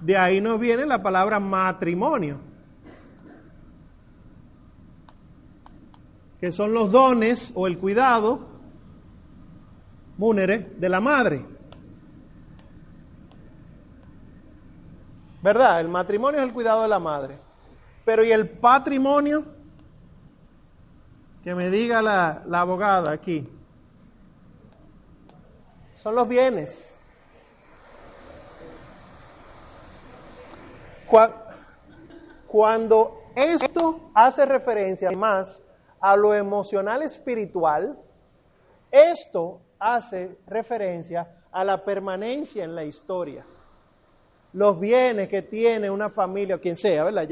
[0.00, 2.38] de ahí nos viene la palabra matrimonio,
[6.40, 8.48] que son los dones o el cuidado,
[10.16, 11.44] múnere, de la madre.
[15.42, 15.80] ¿Verdad?
[15.80, 17.38] El matrimonio es el cuidado de la madre.
[18.06, 19.44] Pero ¿y el patrimonio?
[21.44, 23.46] Que me diga la, la abogada aquí.
[26.02, 26.98] Son los bienes.
[31.08, 31.32] Cua-
[32.48, 35.62] Cuando esto hace referencia más
[36.00, 37.96] a lo emocional espiritual,
[38.90, 43.46] esto hace referencia a la permanencia en la historia
[44.54, 47.26] los bienes que tiene una familia, o quien sea, ¿verdad?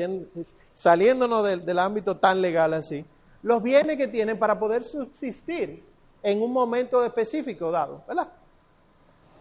[0.73, 3.05] Saliéndonos del, del ámbito tan legal así,
[3.43, 5.85] los bienes que tienen para poder subsistir
[6.23, 8.31] en un momento específico dado, ¿verdad?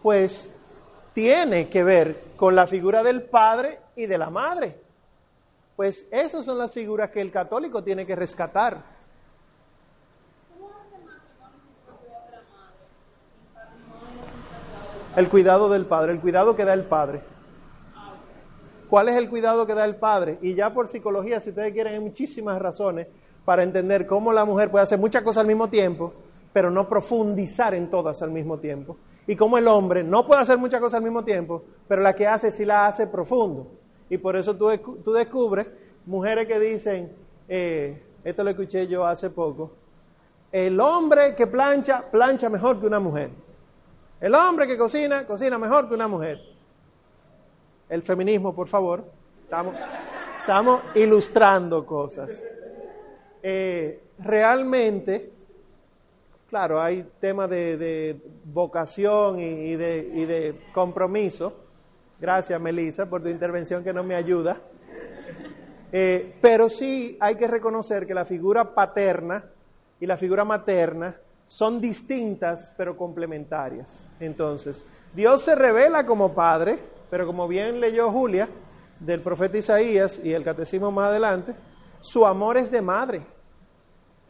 [0.02, 0.50] Pues
[1.12, 4.76] tiene que ver con la figura del padre y de la madre.
[5.76, 8.82] Pues esas son las figuras que el católico tiene que rescatar.
[15.16, 17.20] El cuidado del padre, el cuidado que da el padre.
[18.88, 20.38] ¿Cuál es el cuidado que da el padre?
[20.42, 23.06] Y ya por psicología, si ustedes quieren, hay muchísimas razones
[23.44, 26.12] para entender cómo la mujer puede hacer muchas cosas al mismo tiempo,
[26.52, 28.96] pero no profundizar en todas al mismo tiempo.
[29.30, 32.26] Y cómo el hombre no puede hacer muchas cosas al mismo tiempo, pero la que
[32.26, 33.70] hace sí la hace profundo.
[34.08, 35.68] Y por eso tú, descu- tú descubres
[36.04, 37.12] mujeres que dicen,
[37.48, 39.70] eh, esto lo escuché yo hace poco,
[40.50, 43.30] el hombre que plancha, plancha mejor que una mujer.
[44.20, 46.40] El hombre que cocina, cocina mejor que una mujer
[47.88, 49.04] el feminismo, por favor.
[49.44, 49.74] Estamos,
[50.40, 52.44] estamos ilustrando cosas.
[53.42, 55.32] Eh, realmente,
[56.50, 61.54] claro, hay temas de, de vocación y, de, y de compromiso.
[62.20, 64.60] Gracias, Melissa, por tu intervención que no me ayuda.
[65.92, 69.44] Eh, pero sí hay que reconocer que la figura paterna
[69.98, 74.06] y la figura materna son distintas pero complementarias.
[74.20, 74.84] Entonces,
[75.14, 76.78] Dios se revela como Padre,
[77.10, 78.48] pero como bien leyó Julia
[79.00, 81.54] del profeta Isaías y el catecismo más adelante,
[82.00, 83.20] Su amor es de madre.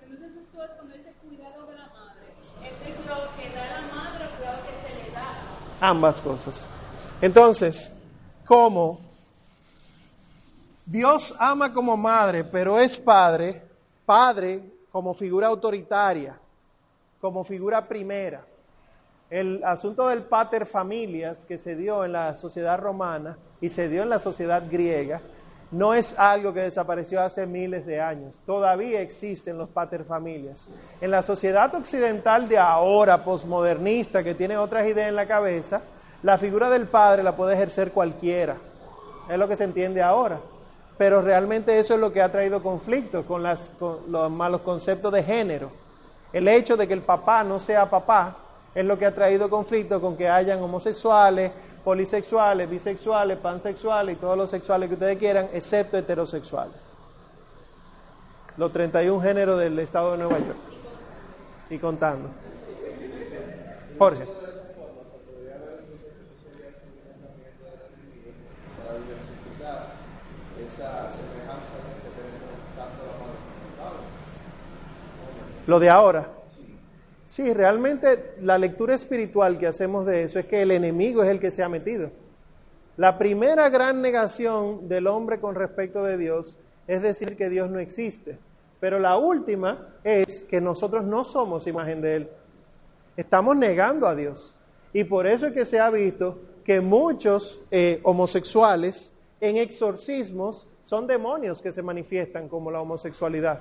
[0.02, 2.26] Entonces esto es cuando dice cuidado de la madre.
[2.68, 5.30] ¿Es el cuidado que da la madre o el cuidado que se le da?
[5.80, 6.68] Ambas cosas.
[7.22, 7.90] Entonces,
[8.46, 9.00] ¿cómo?
[10.84, 13.62] Dios ama como madre, pero es padre,
[14.04, 16.38] padre como figura autoritaria,
[17.20, 18.44] como figura primera.
[19.30, 24.02] El asunto del pater familias que se dio en la sociedad romana y se dio
[24.02, 25.20] en la sociedad griega
[25.70, 28.40] no es algo que desapareció hace miles de años.
[28.44, 30.68] Todavía existen los pater familias.
[31.00, 35.82] En la sociedad occidental de ahora, posmodernista, que tiene otras ideas en la cabeza,
[36.22, 38.56] la figura del padre la puede ejercer cualquiera.
[39.28, 40.40] Es lo que se entiende ahora.
[40.98, 43.42] Pero realmente eso es lo que ha traído conflictos con,
[43.78, 45.70] con los malos conceptos de género.
[46.32, 48.36] El hecho de que el papá no sea papá
[48.74, 51.52] es lo que ha traído conflictos con que hayan homosexuales,
[51.84, 56.76] polisexuales, bisexuales, pansexuales y todos los sexuales que ustedes quieran, excepto heterosexuales.
[58.56, 60.58] Los 31 géneros del estado de Nueva York.
[61.70, 62.28] Y contando.
[63.98, 64.24] Jorge.
[68.76, 69.86] para diversificar
[70.66, 71.72] esa semejanza
[72.02, 74.06] que tenemos tanto la madre como el padre.
[75.66, 76.39] Lo de ahora.
[77.30, 81.38] Sí, realmente la lectura espiritual que hacemos de eso es que el enemigo es el
[81.38, 82.10] que se ha metido.
[82.96, 86.58] La primera gran negación del hombre con respecto de Dios
[86.88, 88.36] es decir que Dios no existe.
[88.80, 92.30] Pero la última es que nosotros no somos imagen de Él.
[93.16, 94.56] Estamos negando a Dios.
[94.92, 101.06] Y por eso es que se ha visto que muchos eh, homosexuales en exorcismos son
[101.06, 103.60] demonios que se manifiestan como la homosexualidad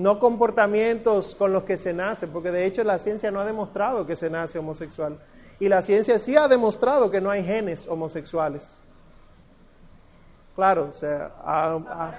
[0.00, 4.06] no comportamientos con los que se nace, porque de hecho la ciencia no ha demostrado
[4.06, 5.18] que se nace homosexual.
[5.58, 8.78] Y la ciencia sí ha demostrado que no hay genes homosexuales.
[10.56, 11.06] Claro, o
[11.44, 12.14] a- a-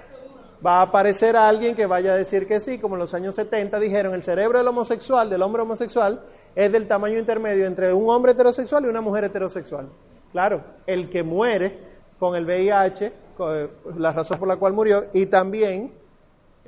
[0.65, 3.79] va a aparecer alguien que vaya a decir que sí, como en los años 70
[3.79, 6.21] dijeron, el cerebro del homosexual, del hombre homosexual,
[6.55, 9.87] es del tamaño intermedio entre un hombre heterosexual y una mujer heterosexual.
[10.31, 11.79] Claro, el que muere
[12.19, 13.05] con el VIH,
[13.39, 15.91] eh, la razón por la cual murió, y también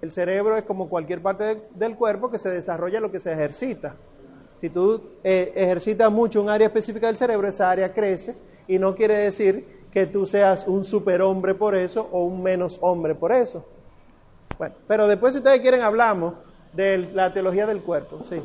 [0.04, 3.32] el cerebro es como cualquier parte de- del cuerpo que se desarrolla lo que se
[3.32, 3.96] ejercita.
[4.60, 8.36] Si tú eh, ejercitas mucho un área específica del cerebro, esa área crece
[8.68, 13.16] y no quiere decir que tú seas un superhombre por eso o un menos hombre
[13.16, 13.66] por eso.
[14.58, 16.34] Bueno, pero después si ustedes quieren hablamos
[16.74, 18.42] de la teología del cuerpo, sí.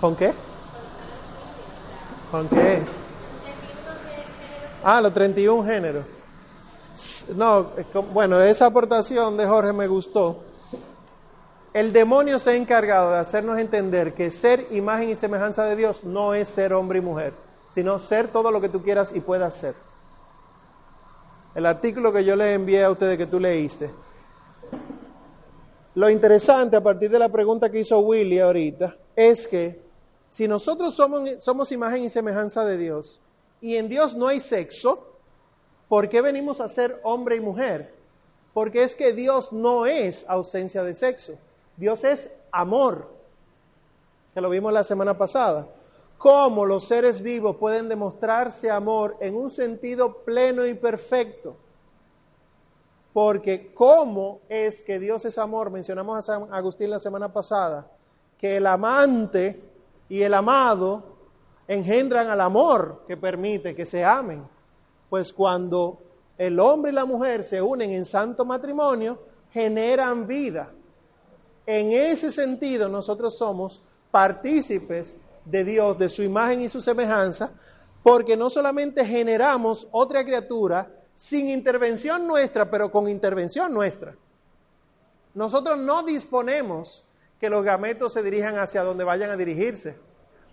[0.00, 0.32] ¿Con qué?
[2.30, 2.80] ¿Con qué?
[4.82, 6.04] Ah, los 31 géneros.
[7.36, 7.66] No,
[8.12, 10.38] bueno, esa aportación de Jorge me gustó.
[11.74, 16.02] El demonio se ha encargado de hacernos entender que ser imagen y semejanza de Dios
[16.02, 17.32] no es ser hombre y mujer,
[17.74, 19.74] sino ser todo lo que tú quieras y puedas ser.
[21.54, 23.90] El artículo que yo le envié a ustedes que tú leíste.
[25.94, 29.89] Lo interesante a partir de la pregunta que hizo Willy ahorita es que
[30.30, 33.20] si nosotros somos, somos imagen y semejanza de Dios
[33.60, 35.06] y en Dios no hay sexo,
[35.88, 37.92] ¿por qué venimos a ser hombre y mujer?
[38.54, 41.34] Porque es que Dios no es ausencia de sexo.
[41.76, 43.10] Dios es amor,
[44.34, 45.68] que lo vimos la semana pasada.
[46.18, 51.56] Cómo los seres vivos pueden demostrarse amor en un sentido pleno y perfecto.
[53.12, 57.90] Porque cómo es que Dios es amor, mencionamos a San Agustín la semana pasada,
[58.38, 59.69] que el amante
[60.10, 61.04] y el amado
[61.68, 64.44] engendran al amor que permite que se amen.
[65.08, 66.02] Pues cuando
[66.36, 69.18] el hombre y la mujer se unen en santo matrimonio,
[69.52, 70.70] generan vida.
[71.64, 77.52] En ese sentido, nosotros somos partícipes de Dios, de su imagen y su semejanza,
[78.02, 84.16] porque no solamente generamos otra criatura sin intervención nuestra, pero con intervención nuestra.
[85.34, 87.04] Nosotros no disponemos
[87.40, 89.96] que los gametos se dirijan hacia donde vayan a dirigirse,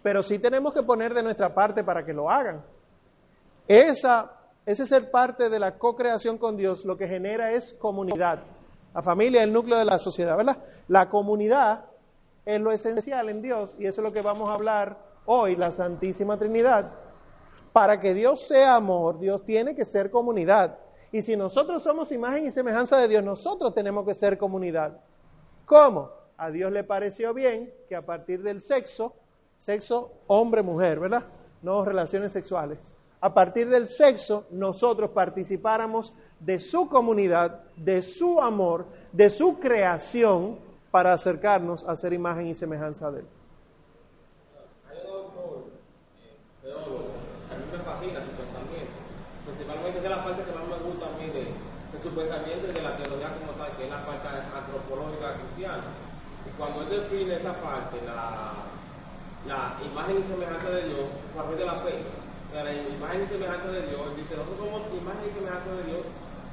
[0.02, 2.64] pero sí tenemos que poner de nuestra parte para que lo hagan.
[3.68, 4.32] Esa,
[4.66, 8.40] ese ser parte de la co-creación con Dios lo que genera es comunidad.
[8.94, 10.58] La familia es el núcleo de la sociedad, ¿verdad?
[10.88, 11.86] La comunidad
[12.46, 15.74] es lo esencial en Dios y eso es lo que vamos a hablar hoy, la
[15.74, 16.90] Santísima Trinidad.
[17.74, 20.80] Para que Dios sea amor, Dios tiene que ser comunidad.
[21.12, 24.98] Y si nosotros somos imagen y semejanza de Dios, nosotros tenemos que ser comunidad.
[25.66, 26.12] ¿Cómo?
[26.38, 29.16] A Dios le pareció bien que a partir del sexo,
[29.58, 31.26] sexo hombre-mujer, ¿verdad?
[31.62, 32.94] No relaciones sexuales.
[33.20, 40.60] a partir del sexo, nosotros participáramos de su comunidad, de su amor, de su creación,
[40.92, 43.26] para acercarnos a ser imagen y semejanza de Él.
[44.94, 48.98] Eh, a mí me fascina su pensamiento.
[49.46, 51.28] Principalmente es la parte que más me gusta a mí
[51.98, 55.84] su y de la teología como tal, que es la parte antropológica cristiana.
[56.46, 58.54] Y cuando él define esa parte, la,
[59.48, 62.74] la imagen y semejanza de Dios, a través de la fe, o sea, la
[63.18, 66.03] imagen y semejanza de Dios, dice, nosotros somos imagen y semejanza de Dios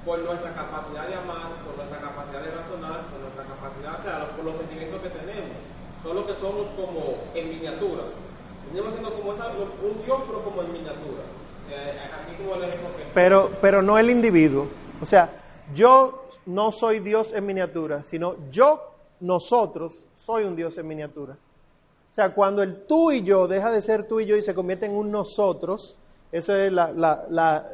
[0.04, 4.28] por nuestra capacidad de amar, por nuestra capacidad de razonar, por nuestra capacidad, o sea,
[4.36, 5.56] por los sentimientos que tenemos.
[6.02, 8.04] Solo que somos como en miniatura.
[8.68, 11.24] Venimos siendo como esa, un Dios, pero como en miniatura.
[11.70, 13.04] Eh, así como el ejemplo que...
[13.14, 14.68] Pero, pero no el individuo.
[15.00, 15.32] O sea,
[15.74, 21.34] yo no soy Dios en miniatura, sino yo, nosotros, soy un Dios en miniatura.
[21.34, 24.54] O sea, cuando el tú y yo deja de ser tú y yo y se
[24.54, 25.96] convierte en un nosotros,
[26.35, 26.72] ese es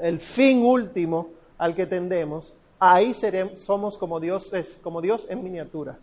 [0.03, 5.43] el fin último al que tendemos, ahí seremos, somos como Dios, es, como Dios en
[5.43, 5.99] miniatura.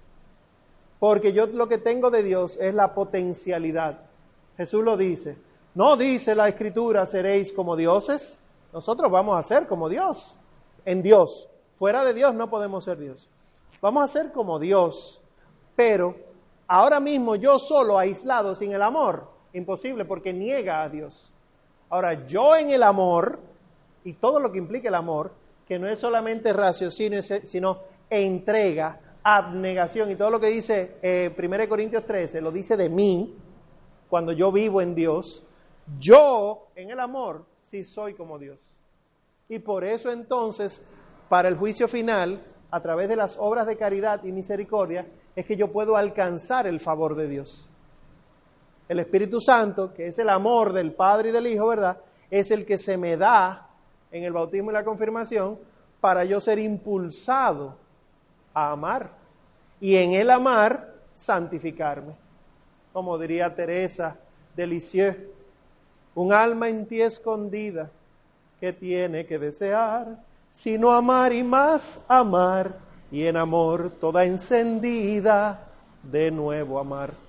[0.97, 3.99] Porque yo lo que tengo de Dios es la potencialidad.
[4.57, 5.37] Jesús lo dice.
[5.75, 8.41] No dice la escritura, seréis como dioses.
[8.73, 10.33] Nosotros vamos a ser como Dios.
[10.83, 11.49] En Dios.
[11.75, 13.29] Fuera de Dios no podemos ser Dios.
[13.81, 15.21] Vamos a ser como Dios.
[15.75, 16.15] Pero
[16.67, 21.31] ahora mismo yo solo, aislado, sin el amor, imposible porque niega a Dios.
[21.89, 23.39] Ahora, yo en el amor,
[24.03, 25.31] y todo lo que implica el amor,
[25.67, 27.79] que no es solamente raciocinio, sino
[28.09, 33.35] entrega, abnegación, y todo lo que dice eh, 1 Corintios 13, lo dice de mí,
[34.09, 35.43] cuando yo vivo en Dios,
[35.99, 38.75] yo en el amor sí soy como Dios.
[39.49, 40.81] Y por eso entonces,
[41.29, 45.55] para el juicio final, a través de las obras de caridad y misericordia, es que
[45.55, 47.69] yo puedo alcanzar el favor de Dios.
[48.87, 51.97] El Espíritu Santo, que es el amor del Padre y del Hijo, ¿verdad?
[52.29, 53.67] Es el que se me da
[54.11, 55.59] en el bautismo y la confirmación
[55.99, 57.75] para yo ser impulsado
[58.53, 59.11] a amar.
[59.79, 62.13] Y en el amar, santificarme.
[62.93, 64.17] Como diría Teresa
[64.55, 65.17] de Lisieux,
[66.15, 67.91] un alma en ti escondida
[68.59, 70.17] que tiene que desear,
[70.51, 72.79] sino amar y más amar,
[73.11, 75.67] y en amor toda encendida,
[76.01, 77.26] de nuevo amar.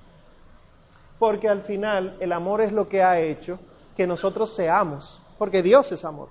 [1.18, 3.58] Porque al final el amor es lo que ha hecho
[3.96, 6.28] que nosotros seamos, porque Dios es amor.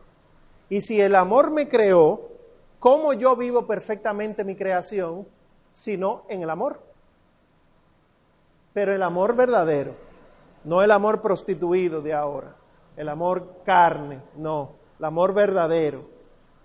[0.69, 2.29] Y si el amor me creó,
[2.79, 5.27] ¿cómo yo vivo perfectamente mi creación
[5.73, 6.81] si no en el amor?
[8.73, 9.95] Pero el amor verdadero,
[10.63, 12.55] no el amor prostituido de ahora,
[12.95, 16.05] el amor carne, no, el amor verdadero.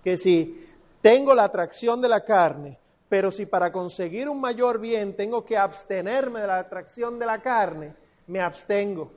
[0.03, 0.69] Que si
[1.01, 5.57] tengo la atracción de la carne, pero si para conseguir un mayor bien tengo que
[5.57, 7.93] abstenerme de la atracción de la carne,
[8.27, 9.11] me abstengo.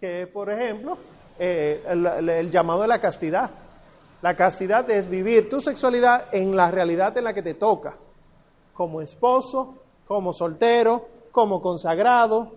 [0.00, 0.98] Que por ejemplo,
[1.38, 3.50] eh, el, el- llamado de la castidad.
[4.22, 7.94] La castidad es vivir tu sexualidad en la realidad en la que te toca,
[8.72, 9.76] como esposo,
[10.06, 12.54] como soltero, como consagrado.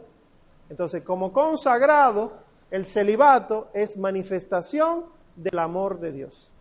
[0.69, 2.33] Entonces, como consagrado,
[2.71, 6.51] el celibato es manifestación del amor de Dios.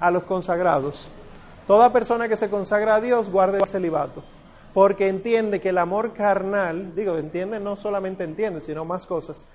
[0.00, 1.08] A los consagrados.
[1.66, 4.22] Toda persona que se consagra a Dios guarda el celibato,
[4.74, 9.46] porque entiende que el amor carnal, digo, entiende, no solamente entiende, sino más cosas,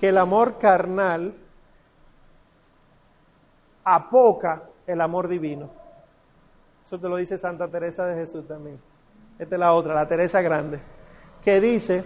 [0.00, 1.34] que el amor carnal
[3.84, 5.70] apoca el amor divino.
[6.84, 8.80] Eso te lo dice Santa Teresa de Jesús también.
[9.38, 10.80] Esta es la otra, la Teresa Grande,
[11.44, 12.04] que dice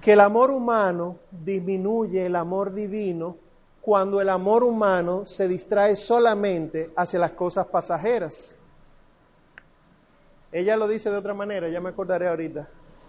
[0.00, 3.36] que el amor humano disminuye el amor divino
[3.80, 8.56] cuando el amor humano se distrae solamente hacia las cosas pasajeras.
[10.52, 12.68] Ella lo dice de otra manera, ya me acordaré ahorita,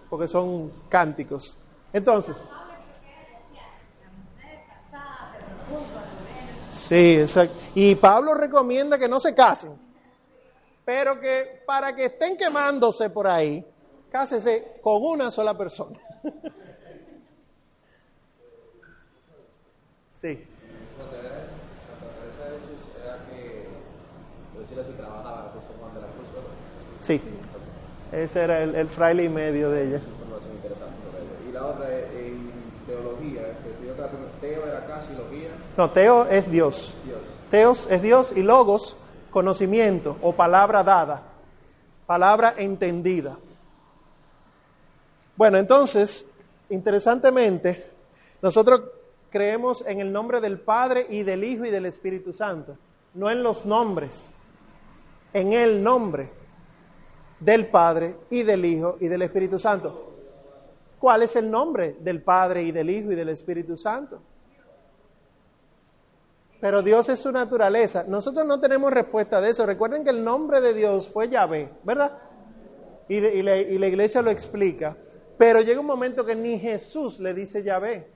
[0.09, 1.57] porque son cánticos.
[1.91, 2.37] Entonces,
[6.71, 7.55] sí, exacto.
[7.73, 9.77] Y Pablo recomienda que no se casen,
[10.85, 13.65] pero que para que estén quemándose por ahí,
[14.11, 15.99] cásese con una sola persona.
[20.13, 20.47] sí.
[20.95, 21.47] Santa Teresa,
[21.87, 23.65] Santa Teresa de Jesús era que,
[24.53, 26.51] por decirlo así, trabajaba con San Juan de la Cruz, ¿verdad?
[27.01, 27.19] Sí,
[28.11, 30.01] ese era el, el fraile y medio de ella.
[31.49, 32.51] Y la otra es en
[32.87, 36.95] teología, primera- Teo era casi logía, No, Teo es Dios.
[37.05, 37.19] Dios.
[37.49, 38.97] Teos es Dios y logos,
[39.31, 41.21] conocimiento o palabra dada,
[42.05, 43.37] palabra entendida.
[45.35, 46.25] Bueno, entonces,
[46.69, 47.87] interesantemente,
[48.41, 48.81] nosotros
[49.29, 52.77] creemos en el nombre del Padre y del Hijo y del Espíritu Santo,
[53.13, 54.31] no en los nombres,
[55.33, 56.29] en el nombre.
[57.41, 60.09] Del Padre y del Hijo y del Espíritu Santo.
[60.99, 64.21] ¿Cuál es el nombre del Padre y del Hijo y del Espíritu Santo?
[66.61, 68.05] Pero Dios es su naturaleza.
[68.07, 69.65] Nosotros no tenemos respuesta de eso.
[69.65, 72.19] Recuerden que el nombre de Dios fue Yahvé, ¿verdad?
[73.09, 74.95] Y, la, la iglesia lo explica.
[75.39, 78.07] Pero llega un momento que ni Jesús le dice Yahvé.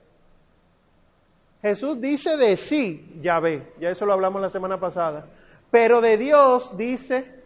[1.64, 3.74] Jesús dice de sí Yahvé.
[3.80, 5.26] Ya eso lo hablamos la semana pasada.
[5.72, 7.42] Pero de Dios dice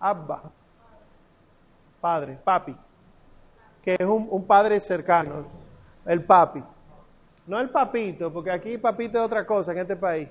[0.00, 0.50] Abba.
[2.04, 2.76] Padre, papi.
[3.80, 5.46] Que es un, un padre cercano.
[6.04, 6.62] El papi.
[7.46, 10.28] No el papito, porque aquí papito es otra cosa en este país.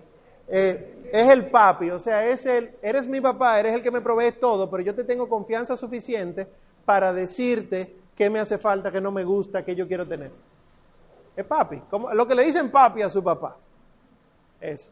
[0.48, 4.02] Eh, es el papi, o sea, es el, eres mi papá, eres el que me
[4.02, 6.48] provee todo, pero yo te tengo confianza suficiente
[6.86, 10.30] para decirte qué me hace falta, qué no me gusta, qué yo quiero tener.
[11.36, 13.58] Es papi, como lo que le dicen papi a su papá.
[14.62, 14.92] Eso.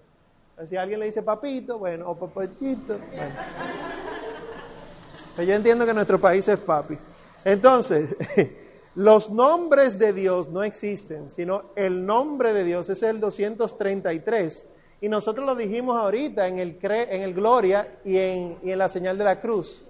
[0.65, 2.97] Si alguien le dice papito, bueno, o papachito.
[2.97, 4.00] bueno.
[5.43, 6.97] Yo entiendo que nuestro país es papi.
[7.45, 8.15] Entonces,
[8.95, 14.67] los nombres de Dios no existen, sino el nombre de Dios es el 233.
[15.01, 18.77] Y nosotros lo dijimos ahorita en el, cre- en el Gloria y en, y en
[18.77, 19.83] la señal de la cruz.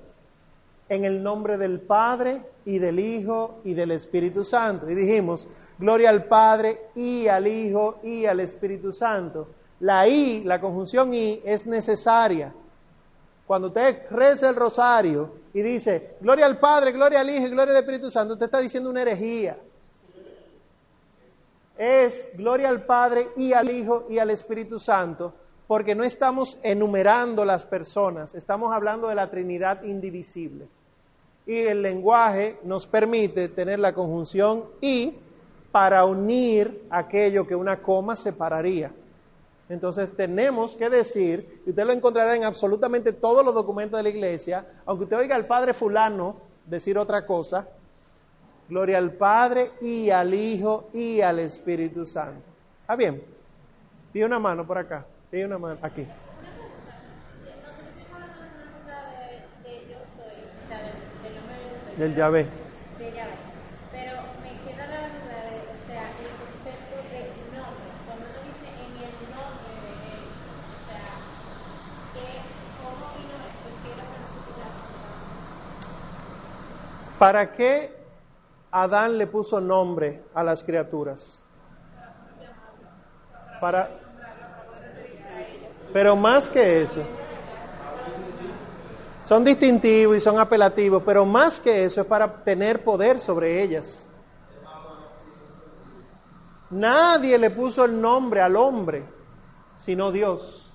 [0.88, 4.90] En el nombre del Padre y del Hijo y del Espíritu Santo.
[4.90, 5.48] Y dijimos,
[5.78, 9.48] gloria al Padre y al Hijo y al Espíritu Santo.
[9.82, 12.54] La I, la conjunción I, es necesaria.
[13.52, 17.74] Cuando usted reza el rosario y dice, gloria al Padre, gloria al Hijo y gloria
[17.74, 19.58] al Espíritu Santo, usted está diciendo una herejía.
[21.78, 25.34] Es gloria al Padre y al Hijo y al Espíritu Santo,
[25.68, 30.70] porque no estamos enumerando las personas, estamos hablando de la Trinidad indivisible.
[31.46, 35.14] Y el lenguaje nos permite tener la conjunción y
[35.74, 38.94] para unir aquello que una coma separaría.
[39.72, 44.10] Entonces tenemos que decir, y usted lo encontrará en absolutamente todos los documentos de la
[44.10, 47.68] iglesia, aunque usted oiga al Padre fulano decir otra cosa,
[48.68, 52.44] gloria al Padre y al Hijo y al Espíritu Santo.
[52.82, 53.24] ¿Está bien?
[54.12, 56.06] Pide una mano por acá, pide una mano aquí.
[61.98, 62.48] Del Yahvé.
[62.98, 63.34] de llave.
[63.92, 67.90] Pero me queda la duda de, o sea, el concepto de nombre.
[68.06, 71.18] Cuando uno dice en el nombre de él, o sea,
[72.14, 72.46] ¿qué,
[72.78, 73.70] ¿cómo vino esto?
[73.82, 74.06] ¿Qué era
[77.22, 77.96] para ¿Para qué
[78.72, 81.44] Adán le puso nombre a las criaturas?
[83.60, 83.88] Para
[85.94, 87.04] Pero más que eso.
[89.28, 94.08] Son distintivos y son apelativos, pero más que eso es para tener poder sobre ellas.
[96.72, 99.04] Nadie le puso el nombre al hombre,
[99.78, 100.72] sino Dios.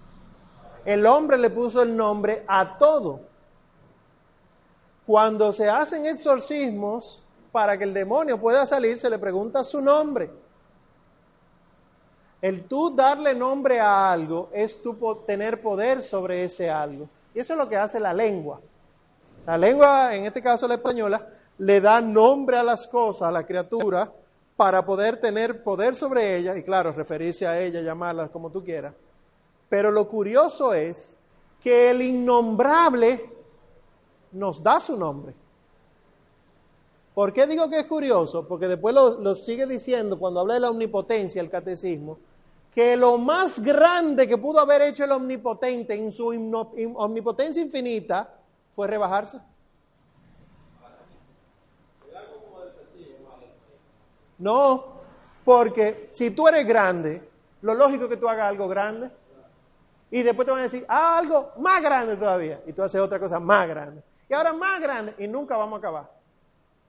[0.85, 3.36] El hombre le puso el nombre a todo.
[5.07, 10.31] Cuando se hacen exorcismos, para que el demonio pueda salir, se le pregunta su nombre.
[12.43, 14.97] El tú darle nombre a algo es tú
[15.27, 17.09] tener poder sobre ese algo.
[17.35, 18.61] Y eso es lo que hace la lengua.
[19.47, 21.27] La lengua, en este caso la española,
[21.59, 24.13] le da nombre a las cosas, a la criatura,
[24.57, 28.95] para poder tener poder sobre ella y claro, referirse a ella, llamarla como tú quieras.
[29.69, 31.17] Pero lo curioso es
[31.63, 33.36] que el innombrable
[34.37, 35.35] nos da su nombre.
[37.15, 38.47] ¿Por qué digo que es curioso?
[38.47, 42.19] Porque después lo, sigue diciendo cuando habla de la omnipotencia, el catecismo,
[42.75, 46.27] que lo más grande que pudo haber hecho el omnipotente en su
[46.97, 48.35] omnipotencia infinita
[48.75, 49.41] fue rebajarse.
[54.39, 54.85] No,
[55.43, 57.27] porque si tú eres grande,
[57.63, 59.11] lo lógico es que tú hagas algo grande.
[60.11, 62.61] Y después te van a decir, ah, algo más grande todavía.
[62.67, 64.03] Y tú haces otra cosa más grande.
[64.29, 65.15] Y ahora más grande.
[65.19, 66.17] Y nunca vamos a acabar.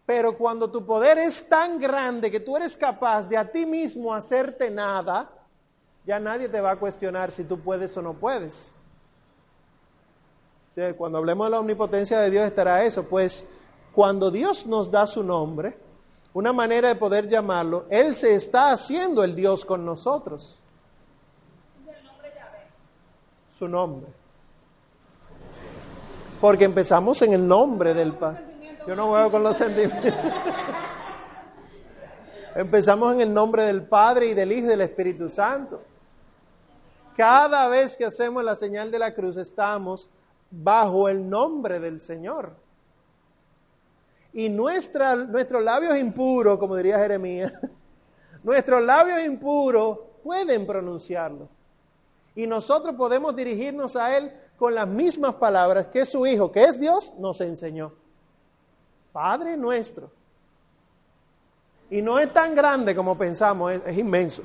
[0.06, 4.14] Pero cuando tu poder es tan grande que tú eres capaz de a ti mismo
[4.14, 5.30] hacerte nada,
[6.06, 8.74] ya nadie te va a cuestionar si tú puedes o no puedes.
[10.98, 13.04] Cuando hablemos de la omnipotencia de Dios estará eso.
[13.04, 13.46] Pues
[13.94, 15.78] cuando Dios nos da su nombre,
[16.34, 20.60] una manera de poder llamarlo, Él se está haciendo el Dios con nosotros.
[23.50, 24.08] Su nombre.
[26.40, 28.44] Porque empezamos en el nombre del Padre.
[28.88, 30.14] Yo no juego con los sentimientos.
[32.56, 35.82] Empezamos en el nombre del Padre y del Hijo y del Espíritu Santo.
[37.16, 40.10] Cada vez que hacemos la señal de la cruz estamos
[40.52, 42.56] bajo el nombre del Señor.
[44.34, 47.52] Y nuestra, nuestros labios impuros, como diría Jeremías,
[48.44, 51.50] nuestros labios impuros pueden pronunciarlo.
[52.36, 56.80] Y nosotros podemos dirigirnos a Él con las mismas palabras que su Hijo, que es
[56.80, 57.94] Dios, nos enseñó.
[59.12, 60.12] Padre nuestro.
[61.90, 64.44] Y no es tan grande como pensamos, es, es inmenso.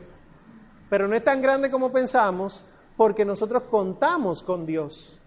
[0.89, 2.65] Pero no es tan grande como pensamos
[2.97, 5.19] porque nosotros contamos con Dios.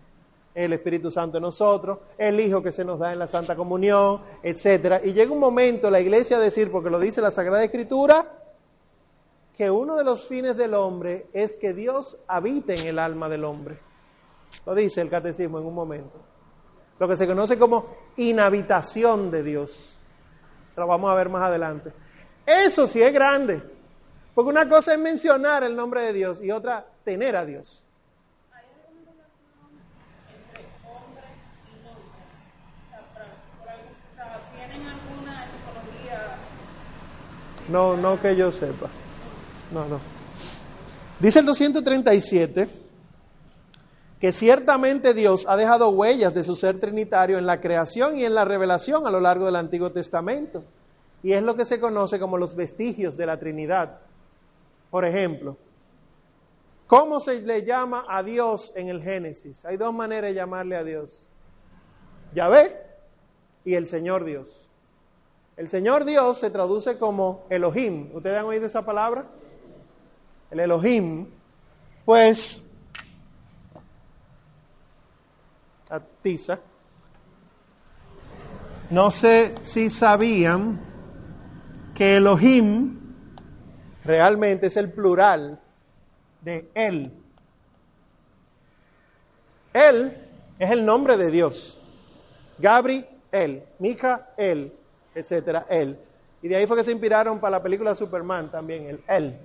[0.53, 4.21] El Espíritu Santo en nosotros, el Hijo que se nos da en la Santa Comunión,
[4.41, 5.01] etcétera.
[5.03, 8.25] Y llega un momento la iglesia a decir, porque lo dice la Sagrada Escritura,
[9.57, 13.43] que uno de los fines del hombre es que Dios habite en el alma del
[13.43, 13.79] hombre.
[14.65, 16.21] Lo dice el catecismo en un momento.
[16.99, 17.87] Lo que se conoce como
[18.17, 19.97] inhabitación de Dios.
[20.75, 21.91] Lo vamos a ver más adelante.
[22.45, 23.61] Eso sí es grande.
[24.33, 27.85] Porque una cosa es mencionar el nombre de Dios y otra tener a Dios.
[37.69, 38.87] No, no que yo sepa.
[39.71, 39.99] No, no.
[41.19, 42.84] Dice el 237
[44.19, 48.33] que ciertamente Dios ha dejado huellas de su ser trinitario en la creación y en
[48.33, 50.63] la revelación a lo largo del Antiguo Testamento.
[51.21, 53.99] Y es lo que se conoce como los vestigios de la Trinidad.
[54.89, 55.57] Por ejemplo,
[56.87, 59.65] ¿cómo se le llama a Dios en el Génesis?
[59.65, 61.27] Hay dos maneras de llamarle a Dios.
[62.33, 62.79] Yahvé
[63.65, 64.69] y el Señor Dios.
[65.57, 68.09] El Señor Dios se traduce como Elohim.
[68.13, 69.25] ¿Ustedes han oído esa palabra?
[70.51, 71.27] El Elohim.
[72.03, 72.61] Pues,
[78.89, 80.79] No sé si sabían
[81.93, 82.99] que Elohim
[84.03, 85.59] realmente es el plural
[86.41, 87.11] de Él.
[89.73, 90.17] Él
[90.57, 91.79] es el nombre de Dios.
[92.57, 93.63] Gabri, él.
[93.79, 94.73] Mija, él.
[95.13, 95.99] Etcétera, él.
[96.41, 99.37] Y de ahí fue que se inspiraron para la película Superman también, el él.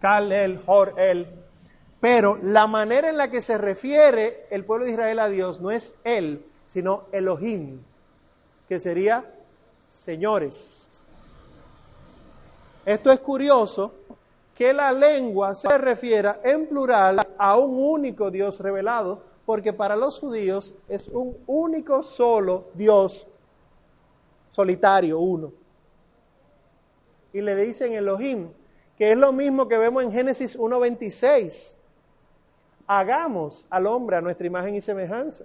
[0.00, 1.26] Cal, él, Hor, él.
[2.02, 5.70] Pero la manera en la que se refiere el pueblo de Israel a Dios no
[5.70, 7.80] es él, sino Elohim,
[8.68, 9.24] que sería
[9.88, 11.00] señores.
[12.84, 13.94] Esto es curioso
[14.52, 20.18] que la lengua se refiera en plural a un único Dios revelado, porque para los
[20.18, 23.28] judíos es un único solo Dios
[24.50, 25.52] solitario, uno.
[27.32, 28.48] Y le dicen Elohim,
[28.98, 31.76] que es lo mismo que vemos en Génesis 1.26.
[32.86, 35.44] Hagamos al hombre a nuestra imagen y semejanza.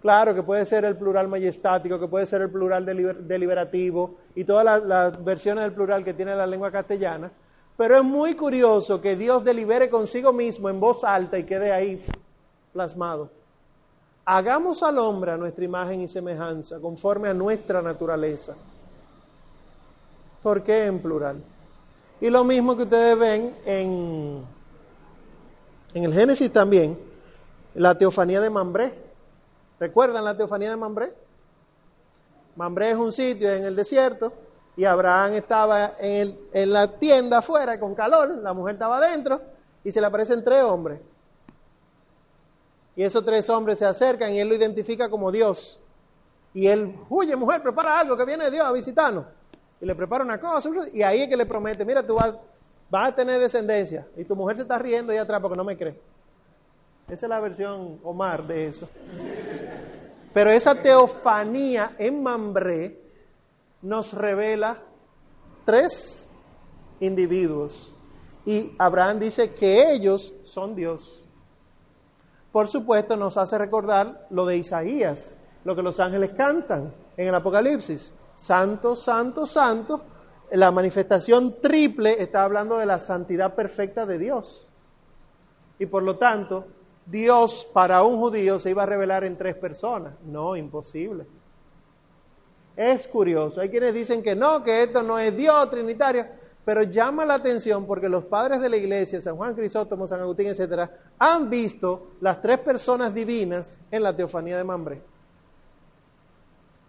[0.00, 4.44] Claro que puede ser el plural majestático, que puede ser el plural deliber- deliberativo y
[4.44, 7.30] todas las versiones del plural que tiene la lengua castellana,
[7.76, 12.04] pero es muy curioso que Dios delibere consigo mismo en voz alta y quede ahí
[12.72, 13.30] plasmado.
[14.26, 18.54] Hagamos al hombre a nuestra imagen y semejanza, conforme a nuestra naturaleza.
[20.42, 21.42] ¿Por qué en plural?
[22.20, 24.44] Y lo mismo que ustedes ven en,
[25.94, 26.98] en el Génesis también,
[27.74, 28.92] la teofanía de Mambré.
[29.78, 31.14] ¿Recuerdan la teofanía de Mambré?
[32.56, 34.32] Mambré es un sitio en el desierto
[34.76, 39.40] y Abraham estaba en, en la tienda afuera con calor, la mujer estaba adentro
[39.84, 41.00] y se le aparecen tres hombres.
[42.96, 45.80] Y esos tres hombres se acercan y él lo identifica como Dios.
[46.52, 49.24] Y él, huye mujer, prepara algo que viene Dios a visitarnos.
[49.80, 50.70] Y le prepara una cosa.
[50.92, 52.34] Y ahí es que le promete, mira, tú vas,
[52.90, 54.06] vas a tener descendencia.
[54.16, 55.98] Y tu mujer se está riendo ahí atrás porque no me cree.
[57.08, 58.88] Esa es la versión Omar de eso.
[60.32, 63.00] Pero esa teofanía en Mambré
[63.82, 64.78] nos revela
[65.64, 66.26] tres
[67.00, 67.94] individuos.
[68.46, 71.22] Y Abraham dice que ellos son Dios.
[72.52, 77.34] Por supuesto, nos hace recordar lo de Isaías, lo que los ángeles cantan en el
[77.34, 78.12] Apocalipsis.
[78.36, 80.04] Santo, santo, santo.
[80.56, 84.68] La manifestación triple está hablando de la santidad perfecta de Dios.
[85.80, 86.68] Y por lo tanto,
[87.06, 90.14] Dios para un judío se iba a revelar en tres personas.
[90.24, 91.26] No, imposible.
[92.76, 93.60] Es curioso.
[93.60, 96.24] Hay quienes dicen que no, que esto no es Dios trinitario,
[96.64, 100.46] pero llama la atención porque los padres de la iglesia, San Juan Crisóstomo, San Agustín,
[100.46, 100.88] etcétera,
[101.18, 105.13] han visto las tres personas divinas en la teofanía de Mambré.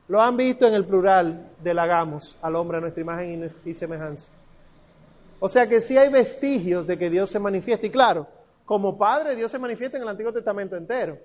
[0.08, 4.30] Lo han visto en el plural del hagamos al hombre a nuestra imagen y semejanza.
[5.39, 7.88] O sea que sí hay vestigios de que Dios se manifiesta.
[7.88, 8.28] Y claro,
[8.66, 11.18] como Padre, Dios se manifiesta en el Antiguo Testamento entero.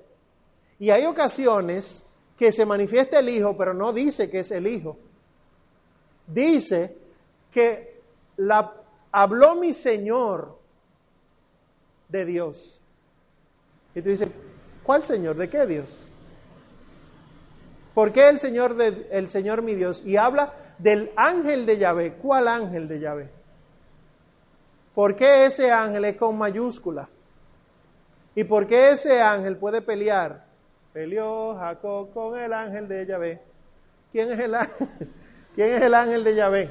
[0.78, 2.04] Y hay ocasiones
[2.38, 4.96] que se manifiesta el Hijo, pero no dice que es el Hijo.
[6.26, 6.96] Dice
[7.52, 8.00] que
[8.36, 8.72] la,
[9.12, 10.58] habló mi Señor
[12.08, 12.80] de Dios.
[13.94, 14.28] Y tú dices,
[14.82, 15.36] ¿cuál Señor?
[15.36, 15.88] ¿De qué Dios?
[17.94, 20.02] ¿Por qué el Señor, el Señor mi Dios?
[20.04, 22.14] Y habla del ángel de Yahvé.
[22.14, 23.30] ¿Cuál ángel de Yahvé?
[24.94, 27.08] ¿Por qué ese ángel es con mayúscula?
[28.34, 30.44] ¿Y por qué ese ángel puede pelear?
[30.92, 33.40] Peleó Jacob con el ángel de Yahvé.
[34.12, 34.88] ¿Quién es el ángel?
[35.54, 36.70] ¿Quién es el ángel de Yahvé?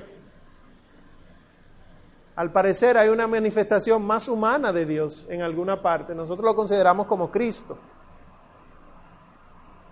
[2.36, 6.16] Al parecer hay una manifestación más humana de Dios en alguna parte.
[6.16, 7.78] Nosotros lo consideramos como Cristo,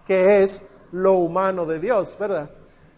[0.05, 2.49] que es lo humano de Dios, ¿verdad?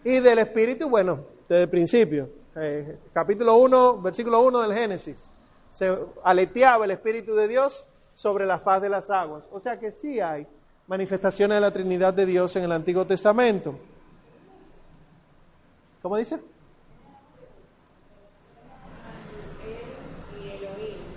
[0.04, 5.30] Y del Espíritu, bueno, desde el principio, eh, capítulo 1, versículo 1 del Génesis,
[5.70, 7.84] se aleteaba el Espíritu de Dios
[8.14, 9.44] sobre la faz de las aguas.
[9.52, 10.46] O sea que sí hay
[10.86, 13.74] manifestaciones de la Trinidad de Dios en el Antiguo Testamento.
[16.02, 16.40] ¿Cómo dice?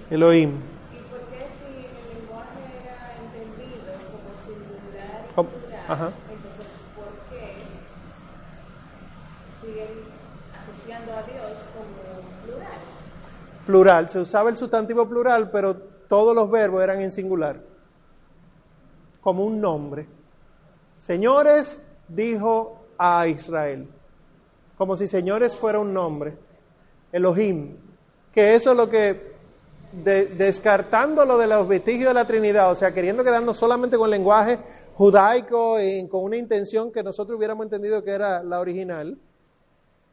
[0.09, 0.51] Elohim.
[0.51, 5.49] ¿Y por qué si el lenguaje era entendido como singular y ¿Cómo?
[5.49, 6.11] plural, Ajá.
[6.29, 6.65] entonces
[6.95, 7.55] por qué
[9.61, 9.89] siguen
[10.59, 12.79] asociando a Dios como plural?
[13.65, 17.61] Plural, se usaba el sustantivo plural, pero todos los verbos eran en singular,
[19.21, 20.05] como un nombre.
[20.97, 23.87] Señores, dijo a Israel,
[24.77, 26.37] como si señores fuera un nombre,
[27.11, 27.77] Elohim,
[28.33, 29.33] que eso es lo que,
[29.91, 34.59] de- descartándolo de los vestigios de la Trinidad, o sea, queriendo quedarnos solamente con lenguaje
[34.95, 39.17] judaico y con una intención que nosotros hubiéramos entendido que era la original,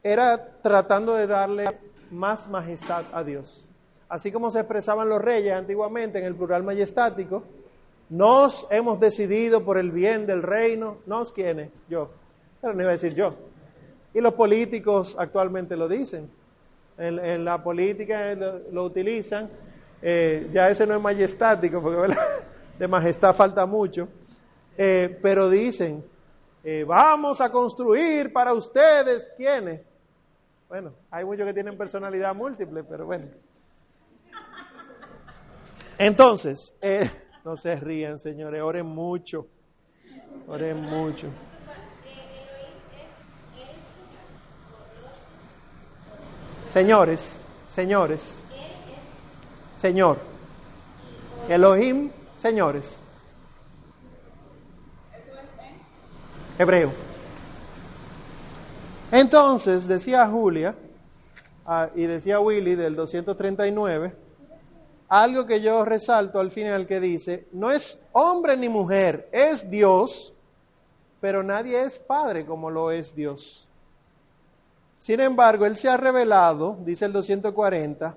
[0.02, 1.66] era tratando de darle
[2.10, 3.64] más majestad a Dios.
[4.08, 7.44] Así como se expresaban los reyes antiguamente en el plural majestático,
[8.08, 12.10] nos hemos decidido por el bien del reino, nos quiénes, yo,
[12.60, 13.34] pero no iba a decir yo.
[14.12, 16.28] Y los políticos actualmente lo dicen.
[16.98, 19.48] En, la política lo, utilizan,
[20.02, 22.14] eh, ya ese no es majestático, porque
[22.78, 24.08] de majestad falta mucho,
[24.82, 26.02] Eh, pero dicen,
[26.64, 29.82] eh, vamos a construir para ustedes, ¿quiénes?
[30.70, 33.26] Bueno, hay muchos que tienen personalidad múltiple, pero bueno.
[35.98, 37.10] Entonces, eh,
[37.44, 39.48] no se rían, señores, oren mucho.
[40.46, 41.26] Oren mucho.
[46.68, 48.44] Señores, señores,
[49.76, 50.18] Señor.
[51.48, 53.02] Elohim, señores.
[56.60, 57.09] Hebreo.
[59.12, 60.74] Entonces, decía Julia
[61.66, 64.14] ah, y decía Willy del 239,
[65.08, 70.32] algo que yo resalto al final que dice, no es hombre ni mujer, es Dios,
[71.20, 73.66] pero nadie es padre como lo es Dios.
[74.98, 78.16] Sin embargo, Él se ha revelado, dice el 240,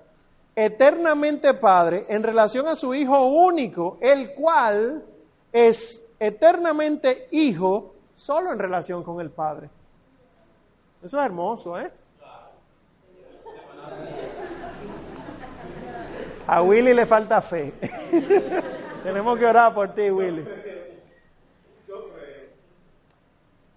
[0.54, 5.02] eternamente Padre en relación a su Hijo único, el cual
[5.52, 9.70] es eternamente Hijo solo en relación con el Padre.
[11.04, 11.90] Eso es hermoso, ¿eh?
[16.46, 17.72] A Willy le falta fe.
[19.02, 20.44] Tenemos que orar por ti, Willy.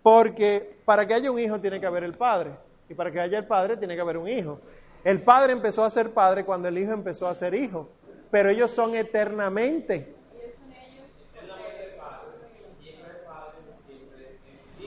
[0.01, 2.51] Porque para que haya un hijo tiene que haber el padre.
[2.89, 4.61] Y para que haya el padre tiene que haber un hijo.
[5.03, 7.89] El padre empezó a ser padre cuando el hijo empezó a ser hijo.
[8.32, 10.15] Pero ellos son eternamente.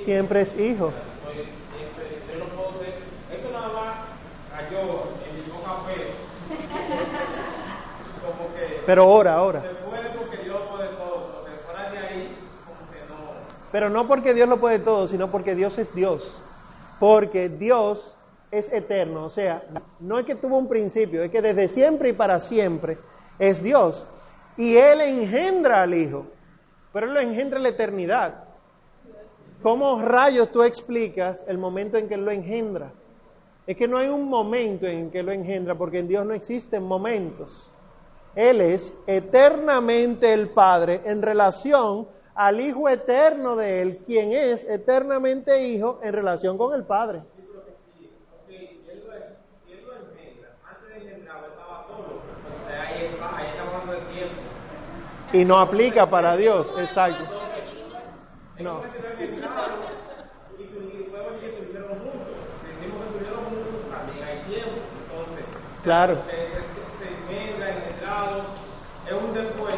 [0.05, 0.91] Siempre es hijo.
[2.33, 2.95] Yo no puedo ser,
[3.35, 3.97] eso nada más
[4.51, 6.07] cayó en mi poca fe.
[8.25, 8.80] Como que Pero ora, ahora.
[8.80, 8.80] se puede porque Dios puede todo, porque fuera de ahí,
[12.67, 13.31] como que no.
[13.71, 16.37] Pero no porque Dios lo puede todo, sino porque Dios es Dios.
[16.99, 18.15] Porque Dios
[18.51, 19.25] es eterno.
[19.25, 19.63] O sea,
[20.01, 22.99] no es que tuvo un principio, es que desde siempre y para siempre
[23.39, 24.07] es Dios.
[24.57, 26.27] Y Él engendra al Hijo,
[26.93, 28.45] pero Él lo engendra en la eternidad.
[29.63, 32.91] ¿Cómo rayos tú explicas el momento en que Él lo engendra?
[33.67, 36.83] Es que no hay un momento en que lo engendra, porque en Dios no existen
[36.83, 37.70] momentos.
[38.35, 45.63] Él es eternamente el Padre en relación al Hijo eterno de Él, quien es eternamente
[45.67, 47.21] Hijo en relación con el Padre.
[48.49, 52.21] Si él lo engendra, antes de engendrarlo estaba solo.
[52.21, 54.35] O sea, ahí está, ahí está hablando de tiempo.
[55.33, 57.25] Y no aplica para Dios, exacto.
[58.59, 58.83] No.
[58.83, 59.81] Se lo engendraron
[60.59, 62.29] y se unieron, luego que se unieron juntos.
[62.61, 64.79] Si decimos que se unieron juntos, también hay tiempo.
[65.01, 65.45] Entonces,
[65.83, 66.15] Claro.
[66.29, 68.37] se, se, se, se engendra, engendrado,
[69.09, 69.75] es un después,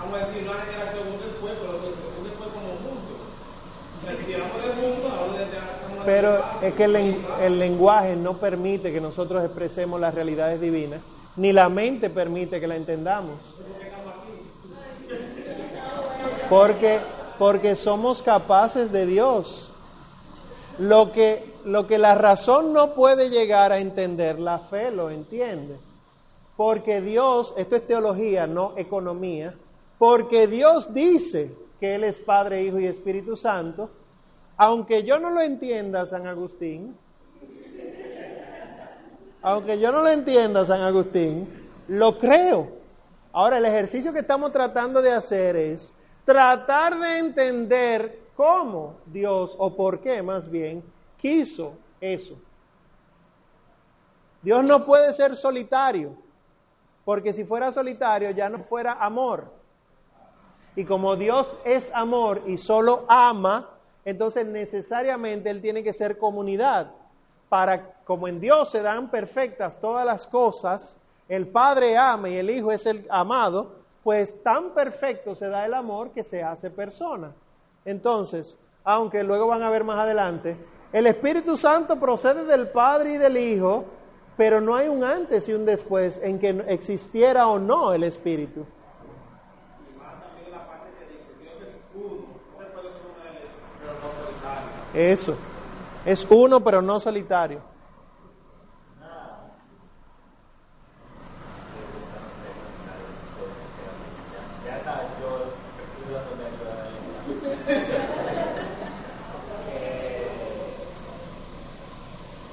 [0.00, 3.20] vamos a decir, una generación, un después, pero un después como juntos.
[3.20, 7.58] O sea, si hablamos de juntos, hablamos de, de, como de Pero es que el
[7.58, 11.00] lenguaje no permite que nosotros expresemos las realidades divinas,
[11.36, 13.36] ni la mente permite que la entendamos.
[16.48, 16.98] Porque,
[17.38, 19.72] porque somos capaces de Dios.
[20.78, 25.76] Lo que, lo que la razón no puede llegar a entender, la fe lo entiende.
[26.56, 29.54] Porque Dios, esto es teología, no economía,
[29.98, 33.90] porque Dios dice que Él es Padre, Hijo y Espíritu Santo,
[34.56, 36.96] Aunque yo no lo entienda, San Agustín,
[39.42, 41.48] aunque yo no lo entienda, San Agustín,
[41.88, 42.68] lo creo.
[43.32, 45.92] Ahora, el ejercicio que estamos tratando de hacer es
[46.24, 50.82] tratar de entender cómo Dios, o por qué más bien,
[51.16, 52.36] quiso eso.
[54.42, 56.14] Dios no puede ser solitario,
[57.04, 59.52] porque si fuera solitario ya no fuera amor.
[60.74, 63.68] Y como Dios es amor y solo ama,
[64.04, 66.90] entonces necesariamente Él tiene que ser comunidad.
[67.48, 70.98] Para, como en Dios se dan perfectas todas las cosas,
[71.28, 75.74] el Padre ama y el Hijo es el amado, pues tan perfecto se da el
[75.74, 77.32] amor que se hace persona.
[77.84, 80.56] Entonces, aunque luego van a ver más adelante,
[80.92, 83.84] el Espíritu Santo procede del Padre y del Hijo,
[84.36, 88.66] pero no hay un antes y un después en que existiera o no el Espíritu.
[94.94, 95.36] Eso.
[96.04, 97.60] Es uno, pero no solitario.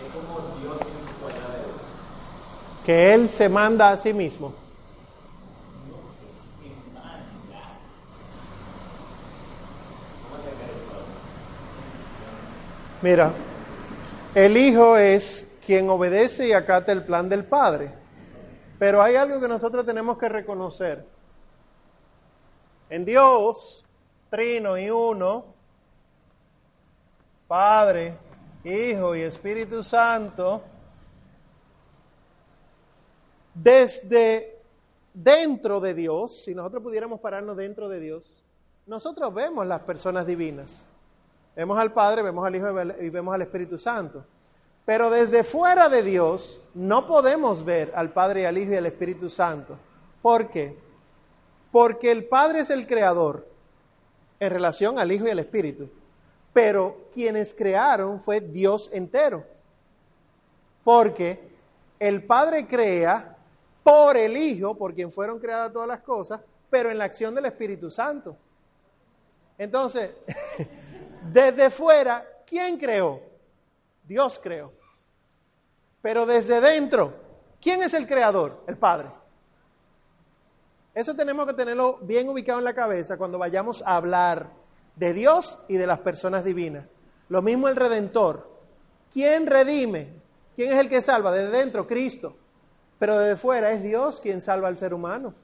[0.00, 1.78] Es como Dios tiene su cualidad de Dios.
[2.90, 4.52] Que Él se manda a sí mismo.
[13.00, 13.30] Mira,
[14.34, 17.92] el Hijo es quien obedece y acata el plan del Padre.
[18.80, 21.06] Pero hay algo que nosotros tenemos que reconocer.
[22.88, 23.84] En Dios,
[24.30, 25.44] Trino y Uno,
[27.46, 28.14] Padre,
[28.64, 30.64] Hijo y Espíritu Santo,
[33.62, 34.58] desde
[35.12, 38.22] dentro de Dios, si nosotros pudiéramos pararnos dentro de Dios,
[38.86, 40.86] nosotros vemos las personas divinas.
[41.54, 42.68] Vemos al Padre, vemos al Hijo
[43.00, 44.24] y vemos al Espíritu Santo.
[44.86, 49.28] Pero desde fuera de Dios no podemos ver al Padre al Hijo y al Espíritu
[49.28, 49.76] Santo.
[50.22, 50.76] ¿Por qué?
[51.70, 53.46] Porque el Padre es el creador
[54.38, 55.90] en relación al Hijo y al Espíritu.
[56.52, 59.44] Pero quienes crearon fue Dios entero.
[60.82, 61.50] Porque
[61.98, 63.36] el Padre crea
[63.90, 67.46] por el Hijo, por quien fueron creadas todas las cosas, pero en la acción del
[67.46, 68.36] Espíritu Santo.
[69.58, 70.10] Entonces,
[71.32, 73.20] desde fuera, ¿quién creó?
[74.04, 74.72] Dios creó.
[76.00, 77.14] Pero desde dentro,
[77.60, 78.62] ¿quién es el creador?
[78.68, 79.10] El Padre.
[80.94, 84.50] Eso tenemos que tenerlo bien ubicado en la cabeza cuando vayamos a hablar
[84.94, 86.86] de Dios y de las personas divinas.
[87.28, 88.48] Lo mismo el Redentor.
[89.12, 90.12] ¿Quién redime?
[90.54, 91.32] ¿Quién es el que salva?
[91.32, 92.36] Desde dentro, Cristo.
[93.00, 95.34] Pero desde fuera es Dios quien salva al ser humano.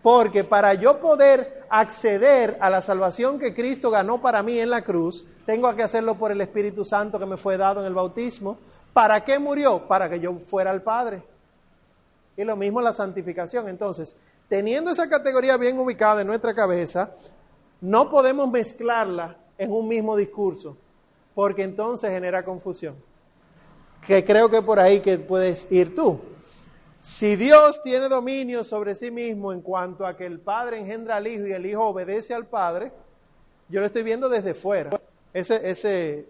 [0.00, 4.82] Porque para yo poder acceder a la salvación que Cristo ganó para mí en la
[4.82, 8.58] cruz, tengo que hacerlo por el Espíritu Santo que me fue dado en el bautismo.
[8.92, 9.86] ¿Para qué murió?
[9.88, 11.22] Para que yo fuera al Padre.
[12.36, 13.68] Y lo mismo la santificación.
[13.68, 14.16] Entonces,
[14.48, 17.10] teniendo esa categoría bien ubicada en nuestra cabeza,
[17.80, 20.76] no podemos mezclarla en un mismo discurso,
[21.34, 23.09] porque entonces genera confusión.
[24.06, 26.20] Que creo que por ahí que puedes ir tú.
[27.00, 31.26] Si Dios tiene dominio sobre sí mismo en cuanto a que el Padre engendra al
[31.26, 32.92] Hijo y el Hijo obedece al Padre,
[33.68, 35.00] yo lo estoy viendo desde fuera.
[35.32, 36.28] Ese, ese,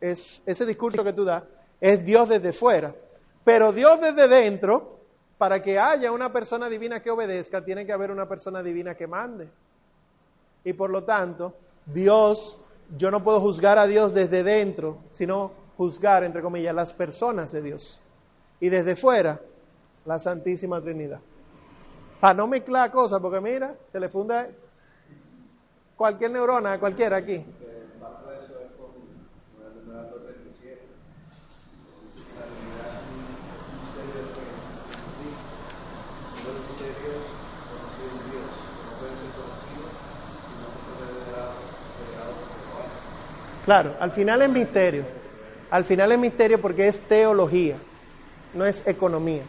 [0.00, 1.44] es, ese discurso que tú das
[1.80, 2.94] es Dios desde fuera.
[3.44, 4.98] Pero Dios desde dentro,
[5.38, 9.06] para que haya una persona divina que obedezca, tiene que haber una persona divina que
[9.06, 9.48] mande.
[10.64, 11.54] Y por lo tanto,
[11.86, 12.58] Dios,
[12.98, 17.62] yo no puedo juzgar a Dios desde dentro, sino juzgar, entre comillas, las personas de
[17.62, 17.98] Dios.
[18.60, 19.40] Y desde fuera,
[20.04, 21.20] la Santísima Trinidad.
[22.20, 24.46] Para no mezclar cosas, porque mira, se le funda
[25.96, 27.42] cualquier neurona, cualquiera aquí.
[43.64, 45.19] Claro, al final es misterio.
[45.70, 47.76] Al final es misterio porque es teología,
[48.54, 49.42] no es economía.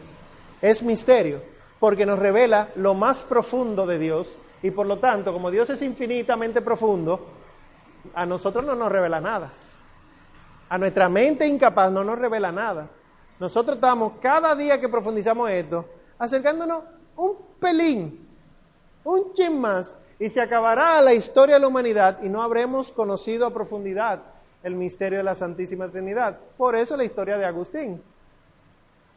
[0.60, 1.42] Es misterio
[1.80, 5.82] porque nos revela lo más profundo de Dios y por lo tanto, como Dios es
[5.82, 7.26] infinitamente profundo,
[8.14, 9.52] a nosotros no nos revela nada.
[10.68, 12.88] A nuestra mente incapaz no nos revela nada.
[13.40, 15.84] Nosotros estamos cada día que profundizamos esto,
[16.18, 16.84] acercándonos
[17.16, 18.28] un pelín,
[19.02, 23.44] un chin más, y se acabará la historia de la humanidad y no habremos conocido
[23.44, 24.31] a profundidad
[24.62, 26.38] el misterio de la Santísima Trinidad.
[26.56, 28.02] Por eso la historia de Agustín.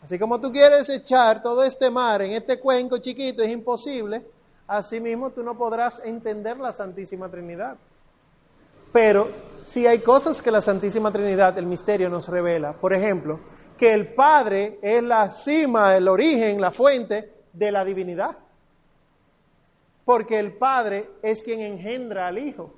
[0.04, 4.24] Así como tú quieres echar todo este mar en este cuenco chiquito, es imposible,
[4.68, 7.78] así mismo tú no podrás entender la Santísima Trinidad.
[8.94, 9.30] Pero
[9.66, 12.74] si hay cosas que la Santísima Trinidad, el misterio, nos revela.
[12.74, 13.40] Por ejemplo,
[13.78, 18.38] que el Padre es la cima, el origen, la fuente de la divinidad.
[20.06, 22.72] Porque el Padre es quien engendra al Hijo.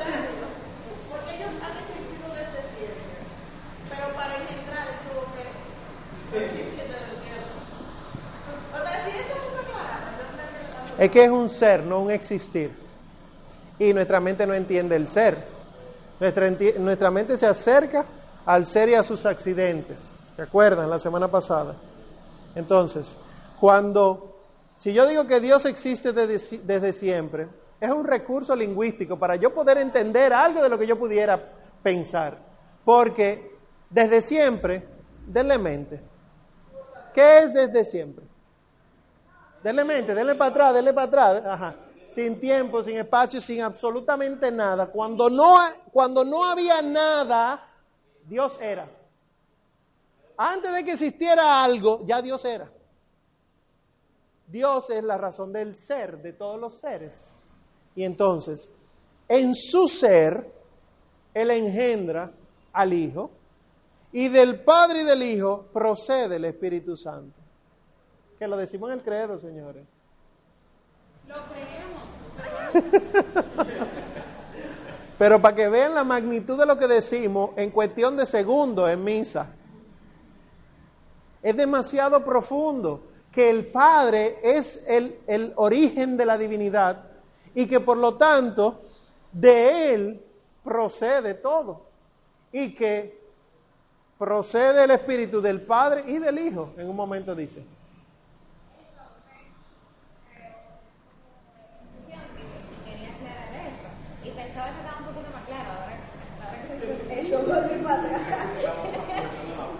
[0.00, 3.20] Porque ellos han existido desde siempre.
[3.90, 5.44] Pero para engendrar tuvo que
[6.44, 7.60] existir desde siempre.
[8.72, 11.48] O sea, si esto es una clara, yo sé que estamos- Es que es un
[11.48, 12.70] ser, no un existir.
[13.78, 15.42] Y nuestra mente no entiende el ser.
[16.20, 18.04] Nuestra, mente se acerca
[18.44, 20.14] al ser y a sus accidentes.
[20.36, 21.74] ¿Se acuerdan la semana pasada?
[22.54, 23.16] Entonces,
[23.58, 24.36] cuando,
[24.76, 27.48] si yo digo que Dios existe desde, desde siempre,
[27.80, 31.42] es un recurso lingüístico para yo poder entender algo de lo que yo pudiera
[31.82, 32.36] pensar.
[32.84, 33.56] Porque
[33.88, 34.86] desde siempre,
[35.26, 35.98] denle mente.
[37.14, 38.29] ¿Qué es desde siempre?
[39.62, 41.42] Denle mente, denle para atrás, denle para atrás.
[41.46, 41.74] Ajá.
[42.08, 44.86] Sin tiempo, sin espacio, sin absolutamente nada.
[44.86, 45.56] Cuando no,
[45.92, 47.68] cuando no había nada,
[48.26, 48.88] Dios era.
[50.36, 52.70] Antes de que existiera algo, ya Dios era.
[54.46, 57.32] Dios es la razón del ser, de todos los seres.
[57.94, 58.70] Y entonces,
[59.28, 60.50] en su ser,
[61.34, 62.32] Él engendra
[62.72, 63.30] al Hijo.
[64.12, 67.39] Y del Padre y del Hijo procede el Espíritu Santo.
[68.40, 69.84] Que lo decimos en el credo, señores.
[71.28, 72.02] Lo creemos.
[75.18, 79.04] Pero para que vean la magnitud de lo que decimos en cuestión de segundos en
[79.04, 79.52] misa.
[81.42, 87.10] Es demasiado profundo que el Padre es el, el origen de la divinidad
[87.54, 88.80] y que por lo tanto
[89.32, 90.24] de Él
[90.64, 91.82] procede todo.
[92.52, 93.20] Y que
[94.16, 97.62] procede el Espíritu del Padre y del Hijo, en un momento dice.
[102.84, 103.88] Quería aclarar eso.
[104.24, 105.96] Y pensaba que estaba un poquito más claro ahora,
[106.42, 108.22] ahora que dices Eso volví para atrás.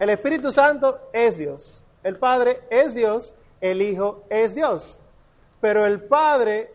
[0.00, 5.00] el Espíritu Santo es Dios, el Padre es Dios, el Hijo es Dios,
[5.60, 6.74] pero el Padre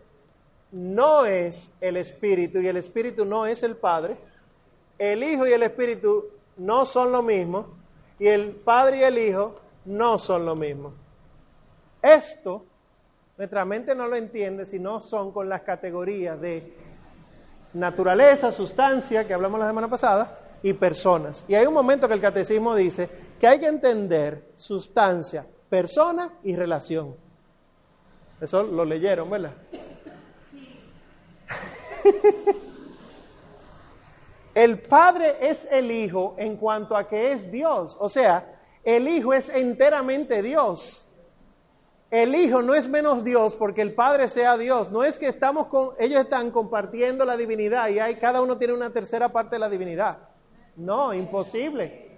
[0.72, 4.16] no es el Espíritu y el Espíritu no es el Padre,
[4.98, 7.68] el Hijo y el Espíritu no son lo mismo
[8.18, 10.94] y el Padre y el Hijo no son lo mismo.
[12.02, 12.64] Esto
[13.38, 16.85] nuestra mente no lo entiende si no son con las categorías de
[17.76, 21.46] naturaleza, sustancia, que hablamos la semana pasada, y personas.
[21.48, 23.08] Y hay un momento que el catecismo dice
[23.40, 27.16] que hay que entender sustancia, persona y relación.
[28.42, 29.54] Eso lo leyeron, ¿verdad?
[34.56, 37.98] El Padre es el Hijo en cuanto a que es Dios.
[38.00, 41.05] O sea, el Hijo es enteramente Dios.
[42.16, 44.90] El Hijo no es menos Dios porque el Padre sea Dios.
[44.90, 48.74] No es que estamos con, ellos están compartiendo la divinidad y hay, cada uno tiene
[48.74, 50.20] una tercera parte de la divinidad.
[50.78, 52.18] No, imposible.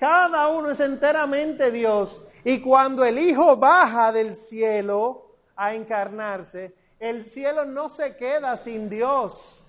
[0.00, 2.20] Cada uno es enteramente Dios.
[2.42, 8.90] Y cuando el Hijo baja del cielo a encarnarse, el cielo no se queda sin
[8.90, 9.62] Dios.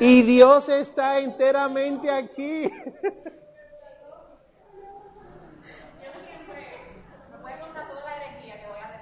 [0.00, 2.72] Y Dios está enteramente aquí.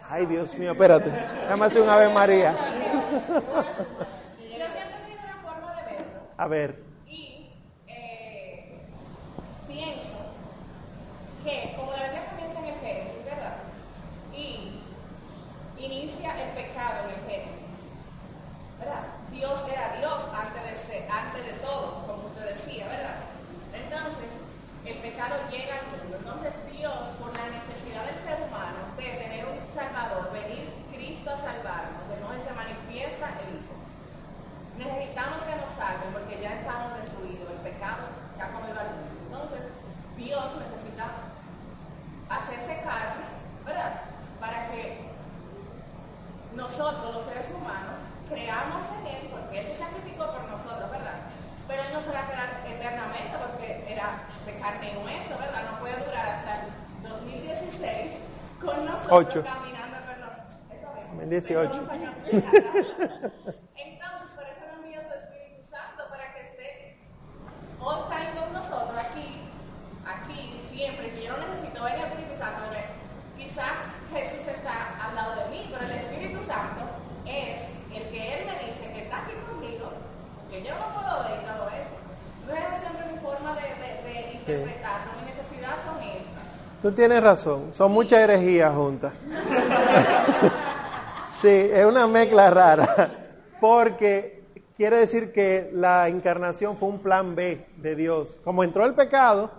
[0.08, 1.10] Ay, Dios mío, espérate.
[1.10, 2.52] Déjame hacer un Ave María.
[2.52, 7.50] Yo siempre he tenido una forma de verlo A ver, y
[7.86, 8.80] eh,
[9.66, 10.16] pienso
[11.42, 13.56] que como la Biblia comienza en el Génesis, ¿verdad?
[14.34, 14.80] Y
[15.78, 17.88] inicia el pecado en el Génesis,
[18.78, 19.04] ¿verdad?
[19.32, 23.16] Dios era Dios antes de ser, antes de todo, como usted decía, ¿verdad?
[23.72, 24.30] Entonces,
[24.84, 26.16] el pecado llega al mundo.
[26.18, 31.36] Entonces, Dios, por la necesidad del ser humano de tener un Salvador, venir Cristo a
[31.36, 33.74] salvarnos, entonces se manifiesta el Hijo.
[34.76, 39.16] Necesitamos que nos salven porque ya estamos destruidos, el pecado se ha comido al mundo.
[39.24, 39.72] Entonces,
[40.16, 41.32] Dios necesita
[42.44, 43.24] hacerse carne,
[43.64, 44.00] ¿verdad?
[44.40, 45.00] Para que
[46.54, 51.24] nosotros, los seres humanos, creamos en Él, porque Él se sacrificó por nosotros, ¿verdad?
[51.66, 55.72] Pero Él no se va a quedar eternamente porque era de carne y hueso, ¿verdad?
[55.72, 58.12] No puede durar hasta el 2016
[58.60, 59.44] con nosotros Ocho.
[59.44, 60.54] caminando con nosotros.
[60.68, 61.14] Eso mismo.
[61.16, 61.70] 2018.
[61.72, 62.86] Tengo unos años atrás.
[63.76, 66.96] Entonces, por eso nos envía su Espíritu Santo para que esté
[67.80, 69.40] all time con nosotros aquí,
[70.04, 71.10] aquí, siempre.
[71.10, 72.84] Si yo no necesito ver el Espíritu Santo, porque
[73.40, 73.64] quizá
[74.12, 76.84] Jesús está al lado de mí, pero el Espíritu Santo
[77.24, 77.60] es
[77.94, 79.92] el que Él me dice que está aquí conmigo,
[80.50, 81.96] que yo no puedo ver y todo eso.
[82.40, 85.12] Entonces, esa siempre mi forma de, de, de interpretarlo.
[85.20, 86.64] Mi necesidad son estas.
[86.84, 87.72] Tú tienes razón.
[87.72, 89.12] Son muchas herejías juntas.
[91.30, 93.28] Sí, es una mezcla rara.
[93.60, 94.44] Porque
[94.78, 98.38] quiere decir que la encarnación fue un plan B de Dios.
[98.44, 99.50] Como entró el pecado,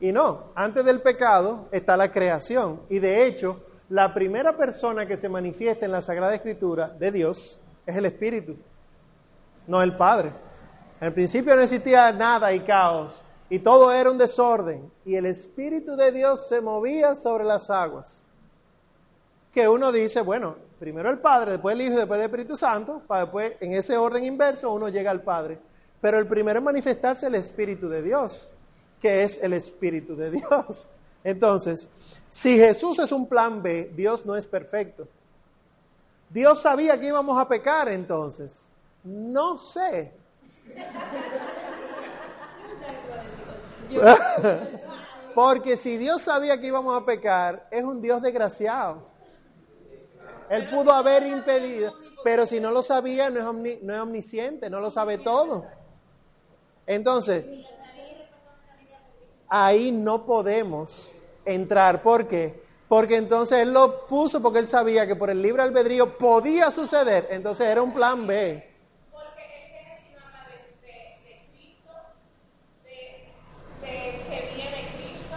[0.00, 2.80] y no, antes del pecado está la creación.
[2.88, 7.60] Y de hecho, la primera persona que se manifiesta en la Sagrada Escritura de Dios
[7.86, 8.56] es el Espíritu,
[9.68, 10.32] no el Padre.
[11.00, 15.96] En principio no existía nada y caos, y todo era un desorden, y el Espíritu
[15.96, 18.26] de Dios se movía sobre las aguas.
[19.52, 23.22] Que uno dice, bueno, primero el Padre, después el Hijo después el Espíritu Santo, para
[23.22, 25.58] después, en ese orden inverso, uno llega al Padre.
[26.00, 28.48] Pero el primero en manifestarse es el Espíritu de Dios,
[29.00, 30.88] que es el Espíritu de Dios.
[31.24, 31.88] Entonces,
[32.28, 35.08] si Jesús es un plan B, Dios no es perfecto.
[36.30, 38.70] Dios sabía que íbamos a pecar entonces.
[39.02, 40.12] No sé.
[45.34, 49.06] Porque si Dios sabía que íbamos a pecar, es un Dios desgraciado.
[50.50, 51.94] Él pudo haber impedido,
[52.24, 55.66] pero si no lo sabía, no es, omnisciente, no lo sabe todo.
[56.86, 57.44] Entonces,
[59.48, 61.12] ahí no podemos
[61.44, 62.02] entrar.
[62.02, 62.62] ¿Por qué?
[62.88, 67.28] Porque entonces Él lo puso porque Él sabía que por el libre albedrío podía suceder.
[67.30, 68.66] Entonces era un plan B.
[69.12, 70.56] Porque el Génesis no habla de,
[70.86, 70.94] de,
[71.28, 71.92] de Cristo,
[72.84, 73.28] de,
[73.82, 73.92] de
[74.24, 75.36] que viene Cristo.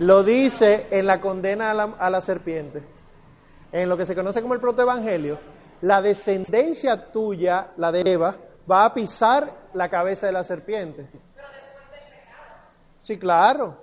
[0.00, 2.82] Lo dice en la condena a la, a la serpiente.
[3.72, 5.38] En lo que se conoce como el protoevangelio,
[5.82, 8.36] la descendencia tuya, la de Eva,
[8.70, 11.06] va a pisar la cabeza de la serpiente.
[13.02, 13.78] Sí, claro.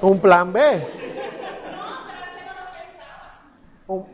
[0.00, 0.60] Un plan B.
[3.88, 4.06] Un-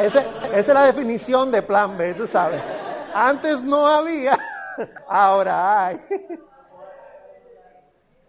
[0.00, 2.60] Ese- esa es la definición de plan B, tú sabes.
[3.14, 4.38] Antes no había,
[5.08, 6.00] ahora hay.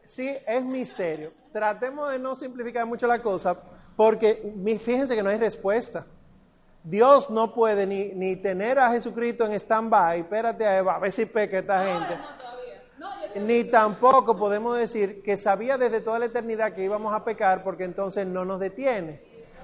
[0.05, 1.31] Sí, es misterio.
[1.51, 3.55] Tratemos de no simplificar mucho la cosa,
[3.95, 6.05] porque mi- fíjense que no hay respuesta.
[6.83, 11.11] Dios no puede ni, ni tener a Jesucristo en stand-by, espérate a Eva, a ver
[11.11, 12.17] si peca esta gente.
[12.97, 13.09] No.
[13.09, 17.63] No, Ni tampoco podemos decir que sabía desde toda la eternidad que íbamos a pecar
[17.63, 19.21] porque entonces no nos detiene.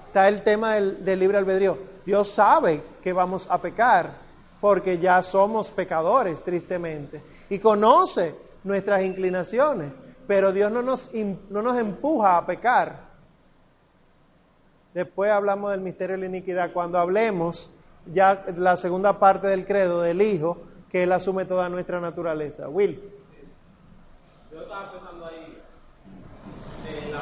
[0.08, 1.78] Está el tema del, del libre albedrío.
[2.06, 4.25] Dios sabe que vamos a pecar
[4.66, 7.22] porque ya somos pecadores, tristemente.
[7.52, 8.34] Y conoce
[8.64, 9.92] nuestras inclinaciones,
[10.26, 11.12] pero Dios no nos,
[11.52, 12.98] no nos empuja a pecar.
[14.92, 16.74] Después hablamos del misterio de la iniquidad.
[16.74, 17.70] Cuando hablemos
[18.12, 20.58] ya la segunda parte del credo del Hijo,
[20.90, 22.68] que Él asume toda nuestra naturaleza.
[22.68, 23.00] Will.
[24.52, 25.62] Yo estaba pensando ahí
[26.86, 27.22] de, la,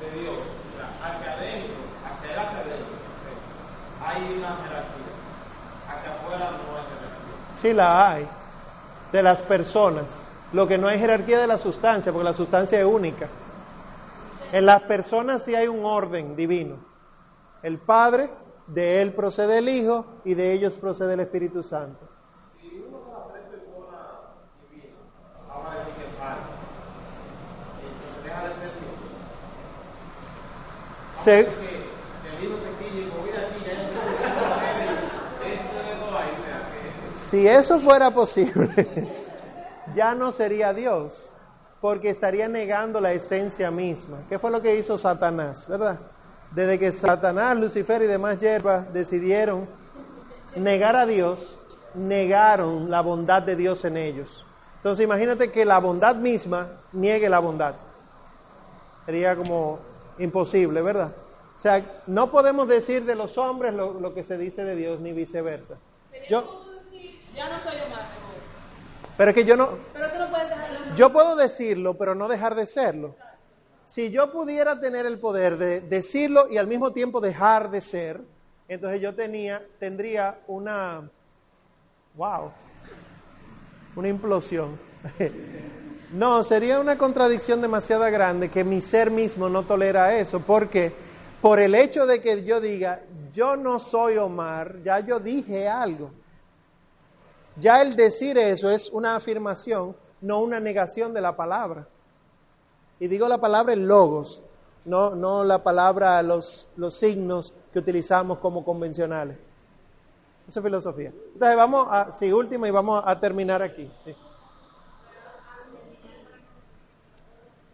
[0.00, 1.74] de Dios, o sea, hacia adentro,
[2.06, 2.94] hacia adentro,
[4.00, 5.04] hay una jerarquía.
[5.86, 7.36] Hacia afuera no hay jerarquía.
[7.64, 8.26] Sí la hay,
[9.10, 10.04] de las personas.
[10.52, 13.26] Lo que no hay jerarquía de la sustancia, porque la sustancia es única.
[14.52, 16.76] En las personas sí hay un orden divino.
[17.62, 18.28] El Padre,
[18.66, 22.04] de Él procede el Hijo y de ellos procede el Espíritu Santo.
[22.04, 22.08] A
[25.76, 26.42] decir que el Padre,
[27.80, 28.92] entonces deja de ser Dios.
[31.24, 33.80] Se- Que el Hijo se quille y dijo, mira aquí, ya yo
[35.48, 36.92] esto de todo ahí, o sea, que
[37.34, 38.68] si eso fuera posible,
[39.96, 41.28] ya no sería Dios,
[41.80, 44.18] porque estaría negando la esencia misma.
[44.28, 45.98] ¿Qué fue lo que hizo Satanás, verdad?
[46.52, 49.66] Desde que Satanás, Lucifer y demás hierbas decidieron
[50.54, 51.58] negar a Dios,
[51.94, 54.46] negaron la bondad de Dios en ellos.
[54.76, 57.74] Entonces imagínate que la bondad misma niegue la bondad.
[59.06, 59.80] Sería como
[60.20, 61.10] imposible, ¿verdad?
[61.58, 65.00] O sea, no podemos decir de los hombres lo, lo que se dice de Dios,
[65.00, 65.74] ni viceversa.
[66.30, 66.63] Yo,
[67.34, 68.06] Ya no soy Omar,
[69.16, 70.94] pero es que yo no, pero tú no puedes dejarlo.
[70.96, 73.14] yo puedo decirlo, pero no dejar de serlo.
[73.86, 78.20] Si yo pudiera tener el poder de decirlo y al mismo tiempo dejar de ser,
[78.66, 81.08] entonces yo tenía, tendría una,
[82.14, 82.50] wow,
[83.96, 84.78] una implosión.
[86.12, 90.92] No, sería una contradicción demasiado grande que mi ser mismo no tolera eso, porque
[91.40, 93.00] por el hecho de que yo diga,
[93.32, 96.12] yo no soy Omar, ya yo dije algo.
[97.56, 101.86] Ya el decir eso es una afirmación, no una negación de la palabra.
[102.98, 104.42] Y digo la palabra en logos,
[104.84, 109.38] no, no la palabra, los, los signos que utilizamos como convencionales.
[110.46, 111.10] Eso es filosofía.
[111.32, 113.90] Entonces vamos a, sí, última y vamos a terminar aquí.
[114.04, 114.14] sí.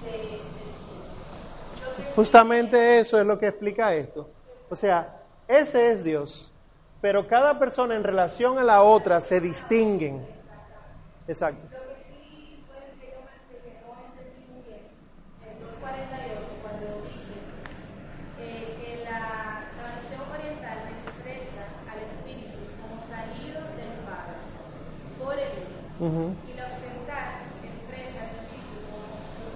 [0.00, 0.72] Se, se distingue.
[1.80, 4.30] Lo que Justamente eso es lo que explica esto.
[4.70, 6.52] O sea, ese es Dios,
[7.00, 10.24] pero cada persona en relación a la otra se distinguen.
[11.26, 11.60] Exacto.
[11.70, 14.86] Lo que sí fue que yo me que no entendí muy bien,
[15.44, 17.36] el 248, cuando dice
[18.40, 24.40] eh, que la tradición oriental expresa al espíritu como salido del Padre
[25.18, 25.36] por
[26.02, 27.28] el y la occidental
[27.62, 28.90] expresa al espíritu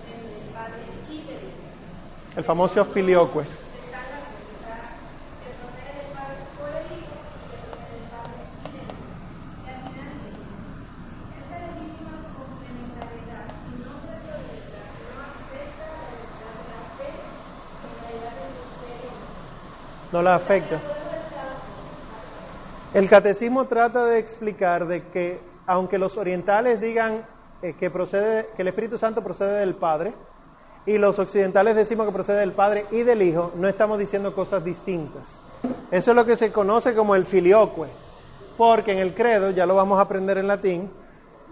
[0.07, 2.37] del Padre y del Hijo.
[2.37, 3.41] El famoso filioque.
[3.41, 3.47] El.
[20.13, 20.79] No la afecta.
[22.95, 27.27] El catecismo trata de explicar de que aunque los orientales digan
[27.63, 30.15] eh, que procede que el Espíritu Santo procede del Padre
[30.87, 34.65] y los occidentales decimos que procede del Padre y del Hijo, no estamos diciendo cosas
[34.65, 35.41] distintas.
[35.91, 37.87] Eso es lo que se conoce como el filioque,
[38.57, 40.89] porque en el credo, ya lo vamos a aprender en latín,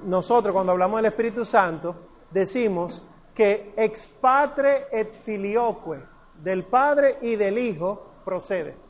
[0.04, 1.96] nosotros cuando hablamos del Espíritu Santo
[2.30, 3.04] decimos
[3.34, 5.98] que ex patre et filioque,
[6.40, 8.84] del Padre y del Hijo procede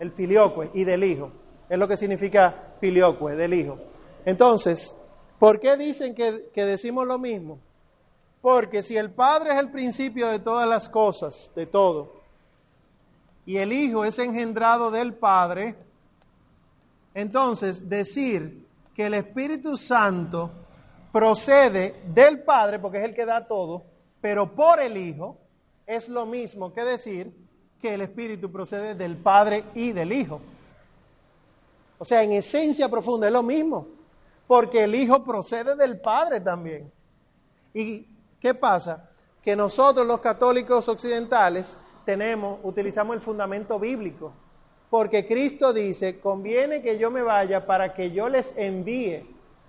[0.00, 1.30] el filioque y del hijo.
[1.68, 3.78] Es lo que significa filioque, del hijo.
[4.24, 4.94] Entonces,
[5.38, 7.58] ¿por qué dicen que, que decimos lo mismo?
[8.40, 12.20] Porque si el Padre es el principio de todas las cosas, de todo,
[13.46, 15.76] y el Hijo es engendrado del Padre,
[17.14, 20.50] entonces decir que el Espíritu Santo
[21.12, 23.84] procede del Padre, porque es el que da todo,
[24.20, 25.36] pero por el Hijo,
[25.86, 27.32] es lo mismo que decir
[27.80, 30.40] que el Espíritu procede del Padre y del Hijo.
[31.98, 33.88] O sea, en esencia profunda es lo mismo,
[34.50, 36.90] porque el Hijo procede del Padre también.
[37.72, 38.04] ¿Y
[38.40, 39.08] qué pasa?
[39.40, 44.32] Que nosotros los católicos occidentales tenemos, utilizamos el fundamento bíblico,
[44.90, 49.24] porque Cristo dice, conviene que yo me vaya para que yo les envíe.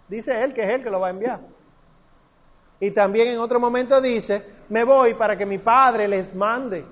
[0.07, 1.41] Dice Él que es Él que lo va a enviar.
[2.79, 6.83] Y también en otro momento dice, me voy para que mi Padre les mande.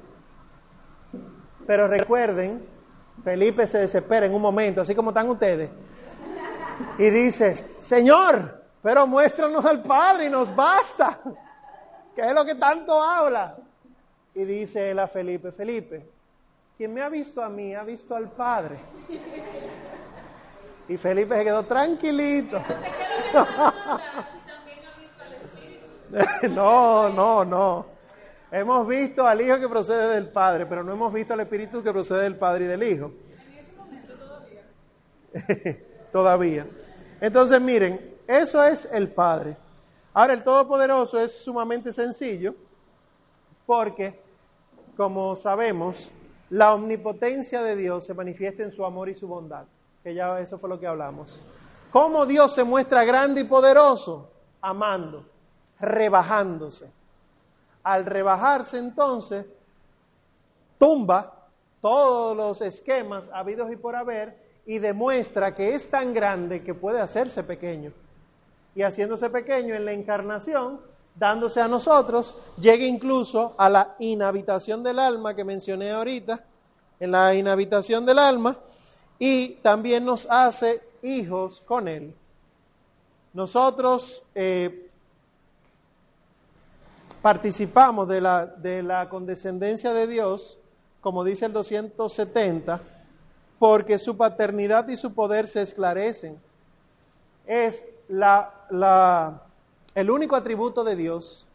[1.65, 2.63] Pero recuerden,
[3.23, 5.71] Felipe se desespera en un momento, así como están ustedes,
[6.97, 11.19] y dice, Señor, pero muéstranos al Padre y nos basta.
[12.15, 13.55] ¿Qué es lo que tanto habla?
[14.35, 16.05] Y dice él a Felipe, Felipe,
[16.77, 18.77] quien me ha visto a mí ha visto al Padre.
[20.87, 22.61] Y Felipe se quedó tranquilito.
[26.49, 27.85] No, no, no.
[28.51, 31.91] Hemos visto al Hijo que procede del Padre, pero no hemos visto al Espíritu que
[31.91, 33.11] procede del Padre y del Hijo.
[34.17, 35.77] todavía.
[37.21, 39.57] Entonces, miren, eso es el Padre.
[40.13, 42.55] Ahora, el Todopoderoso es sumamente sencillo
[43.65, 44.19] porque,
[44.97, 46.11] como sabemos,
[46.49, 49.65] la omnipotencia de Dios se manifiesta en su amor y su bondad,
[50.03, 51.39] que ya eso fue lo que hablamos.
[51.91, 54.31] ¿Cómo Dios se muestra grande y poderoso?
[54.61, 55.25] Amando,
[55.79, 56.91] rebajándose.
[57.83, 59.45] Al rebajarse entonces,
[60.77, 61.47] tumba
[61.81, 67.01] todos los esquemas habidos y por haber y demuestra que es tan grande que puede
[67.01, 67.91] hacerse pequeño.
[68.75, 70.79] Y haciéndose pequeño en la encarnación,
[71.15, 76.45] dándose a nosotros, llega incluso a la inhabitación del alma que mencioné ahorita,
[76.99, 78.57] en la inhabitación del alma,
[79.17, 82.13] y también nos hace hijos con Él.
[83.33, 84.87] Nosotros eh,
[87.23, 90.59] participamos de la, de la condescendencia de Dios,
[91.01, 92.98] como dice el 270,
[93.59, 96.39] porque su paternidad y su poder se esclarecen.
[97.45, 99.43] Es la,
[99.93, 101.45] el único atributo de Dios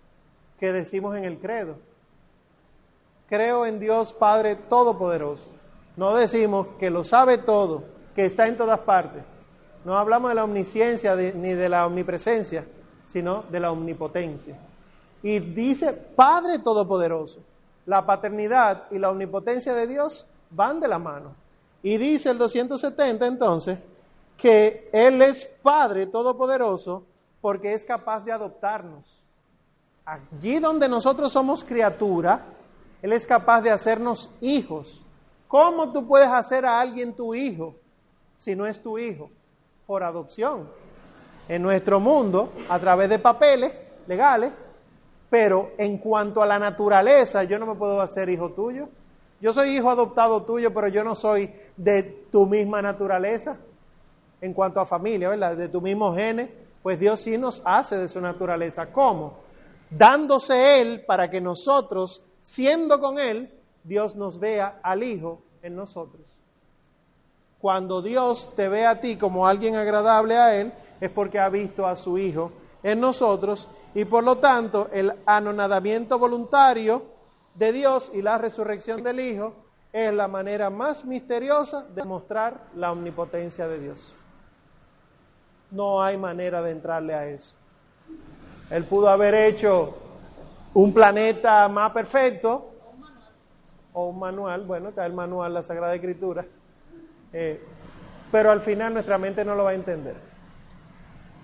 [0.61, 1.77] que decimos en el credo.
[3.29, 5.49] Creo en Dios Padre Todopoderoso.
[5.97, 9.23] No decimos que lo sabe todo, que está en todas partes.
[9.85, 12.67] No hablamos de la omnisciencia ni de la omnipresencia,
[13.07, 14.57] sino de la omnipotencia.
[15.23, 17.41] Y dice Padre Todopoderoso.
[17.87, 21.44] La paternidad y la omnipotencia de Dios van de la mano.
[21.85, 23.79] Y dice el 270 entonces
[24.39, 27.05] que Él es Padre Todopoderoso
[27.43, 29.21] porque es capaz de adoptarnos.
[30.07, 32.47] Allí donde nosotros somos criatura,
[33.03, 35.03] Él es capaz de hacernos hijos.
[35.47, 37.75] ¿Cómo tú puedes hacer a alguien tu hijo
[38.39, 39.31] si no es tu hijo?
[39.87, 40.67] Por adopción.
[41.51, 44.55] En nuestro mundo, a través de papeles legales,
[45.29, 48.89] pero en cuanto a la naturaleza, yo no me puedo hacer hijo tuyo.
[49.45, 53.59] Yo soy hijo adoptado tuyo, pero yo no soy de tu misma naturaleza.
[54.41, 55.55] En cuanto a familia, ¿verdad?
[55.55, 56.49] De tu mismo genes,
[56.83, 58.91] pues Dios sí nos hace de su naturaleza.
[58.91, 59.35] ¿Cómo?
[59.91, 63.53] Dándose Él para que nosotros, siendo con Él,
[63.83, 66.23] Dios nos vea al Hijo en nosotros.
[67.61, 70.73] Cuando Dios te ve a ti como alguien agradable a Él,
[71.03, 72.51] es porque ha visto a su Hijo
[72.83, 77.13] en nosotros y por lo tanto el anonadamiento voluntario
[77.55, 79.55] de Dios y la resurrección del Hijo
[79.93, 84.15] es la manera más misteriosa de mostrar la omnipotencia de Dios.
[85.71, 87.55] No hay manera de entrarle a eso.
[88.71, 89.95] Él pudo haber hecho
[90.75, 92.73] un planeta más perfecto
[93.93, 96.45] o un manual, bueno, está el manual, la Sagrada Escritura,
[97.33, 97.63] eh,
[98.33, 100.17] pero al final nuestra mente no lo va a entender.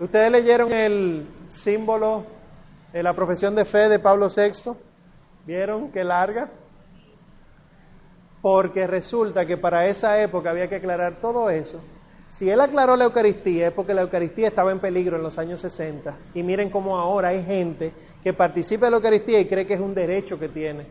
[0.01, 2.25] Ustedes leyeron el símbolo
[2.93, 4.73] de la profesión de fe de Pablo VI
[5.47, 6.51] ¿Vieron qué larga?
[8.43, 11.81] Porque resulta que para esa época había que aclarar todo eso.
[12.29, 15.61] Si él aclaró la Eucaristía es porque la Eucaristía estaba en peligro en los años
[15.61, 16.15] 60.
[16.35, 17.93] Y miren cómo ahora hay gente
[18.23, 20.87] que participa de la Eucaristía y cree que es un derecho que tiene.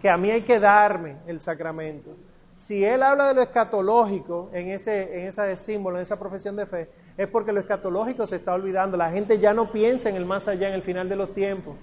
[0.00, 2.16] Que a mí hay que darme el sacramento.
[2.56, 6.64] Si él habla de lo escatológico en ese, en ese símbolo, en esa profesión de
[6.64, 8.96] fe, es porque lo escatológico se está olvidando.
[8.96, 11.76] La gente ya no piensa en el más allá, en el final de los tiempos.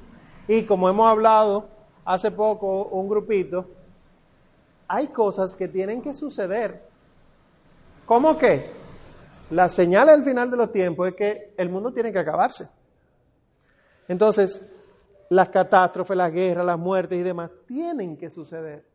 [0.47, 1.67] Y como hemos hablado
[2.05, 3.69] hace poco, un grupito,
[4.87, 6.83] hay cosas que tienen que suceder.
[8.05, 8.69] ¿Cómo que?
[9.49, 12.67] La señal del final de los tiempos es que el mundo tiene que acabarse.
[14.07, 14.63] Entonces,
[15.29, 18.85] las catástrofes, las guerras, las muertes y demás tienen que suceder.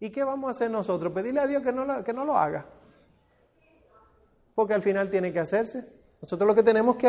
[0.00, 1.12] ¿Y qué vamos a hacer nosotros?
[1.12, 2.66] Pedirle a Dios que no lo, que no lo haga
[4.58, 5.84] porque al final tiene que hacerse.
[6.20, 7.08] Nosotros lo que tenemos que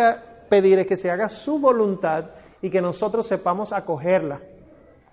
[0.49, 2.26] pedir es que se haga su voluntad
[2.61, 4.39] y que nosotros sepamos acogerla.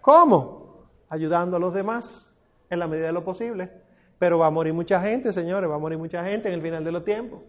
[0.02, 0.84] ¿Cómo?
[1.08, 2.30] Ayudando a los demás
[2.68, 3.70] en la medida de lo posible.
[4.18, 6.84] Pero va a morir mucha gente, señores, va a morir mucha gente en el final
[6.84, 7.40] de los tiempos.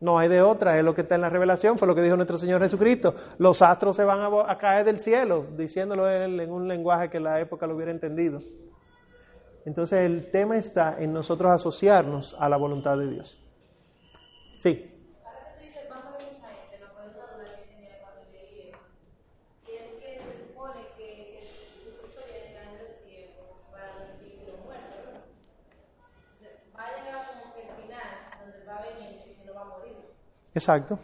[0.00, 2.16] No hay de otra, es lo que está en la revelación, fue lo que dijo
[2.16, 3.14] nuestro Señor Jesucristo.
[3.36, 7.66] Los astros se van a, caer del cielo, diciéndolo en un lenguaje que la época
[7.66, 8.38] lo hubiera entendido.
[9.66, 13.40] Entonces el tema está en nosotros asociarnos a la voluntad de Dios.
[14.60, 14.90] Sí.
[30.52, 30.98] Exacto.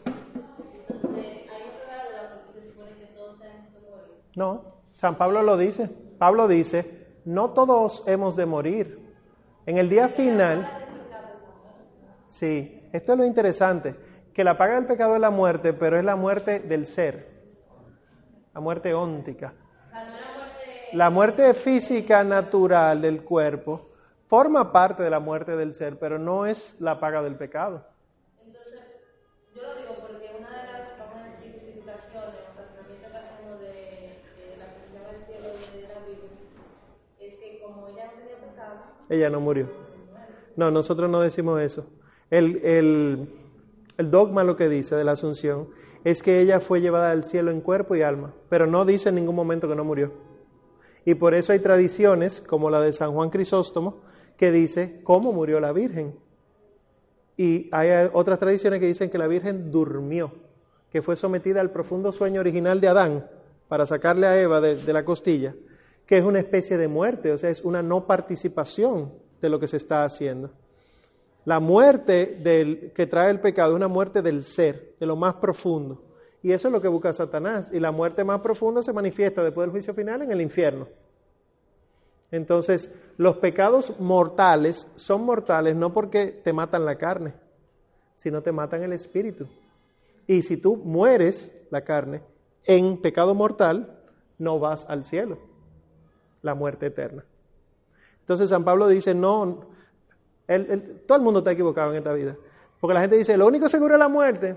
[4.35, 4.65] No,
[4.97, 5.89] San Pablo lo dice.
[6.19, 9.15] Pablo dice, no todos hemos de morir.
[9.65, 10.69] En el día final,
[12.29, 13.95] sí, esto es lo interesante,
[14.33, 17.29] que la paga del pecado es la muerte, pero es la muerte del ser,
[18.53, 19.55] la muerte óntica.
[20.93, 23.91] La muerte física natural del cuerpo
[24.27, 27.85] forma parte de la muerte del ser, pero no es la paga del pecado.
[28.39, 28.81] Entonces,
[29.55, 33.61] yo lo digo porque una de las, vamos a decir, justificaciones o razonamientos que hacemos
[33.61, 35.49] de, de la ascensión al cielo
[37.19, 38.75] de es que como ella no tenía pecado,
[39.09, 39.69] Ella no murió.
[40.57, 41.87] No, nosotros no decimos eso.
[42.31, 43.29] El, el-
[44.11, 45.69] dogma lo que dice de la Asunción
[46.05, 49.17] es que ella fue llevada al cielo en cuerpo y alma, pero no dice en
[49.17, 50.13] ningún momento que no murió.
[51.05, 54.01] Y por eso hay tradiciones, como la de San Juan Crisóstomo,
[54.37, 56.15] que dice cómo murió la Virgen.
[57.37, 60.33] Y hay otras tradiciones que dicen que la Virgen durmió,
[60.91, 63.27] que fue sometida al profundo sueño original de Adán
[63.69, 65.55] para sacarle a Eva de, de la costilla,
[66.07, 69.69] que es una especie de muerte, o sea, es una no participación de lo que
[69.69, 70.51] se está haciendo.
[71.47, 72.43] La muerte
[72.93, 76.03] que trae el pecado es una muerte del ser, de lo más profundo.
[76.43, 77.71] Y eso es lo que busca Satanás.
[77.73, 80.89] Y la muerte más profunda se manifiesta después del juicio final en el infierno.
[82.33, 87.35] Entonces, los pecados mortales son mortales no porque te matan la carne,
[88.17, 89.47] sino te matan el espíritu.
[90.27, 92.23] Y si tú mueres la carne
[92.65, 94.01] en pecado mortal,
[94.39, 95.39] no vas al cielo,
[96.43, 97.25] la muerte eterna.
[98.19, 99.76] Entonces San Pablo dice, no,
[101.07, 102.37] todo el mundo está equivocado en esta vida.
[102.81, 104.57] Porque la gente dice, lo único seguro es la muerte.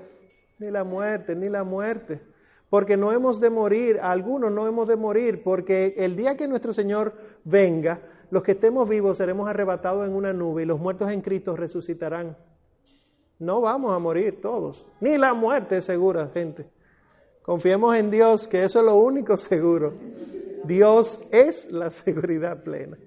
[0.60, 2.22] Ni la muerte, ni la muerte.
[2.70, 6.72] Porque no hemos de morir, algunos no hemos de morir, porque el día que nuestro
[6.72, 7.14] Señor
[7.44, 11.56] venga, los que estemos vivos seremos arrebatados en una nube y los muertos en Cristo
[11.56, 12.38] resucitarán.
[13.40, 16.70] No vamos a morir todos, ni la muerte es segura, gente.
[17.42, 19.94] Confiemos en Dios, que eso es lo único seguro.
[20.66, 22.98] Dios es la seguridad plena.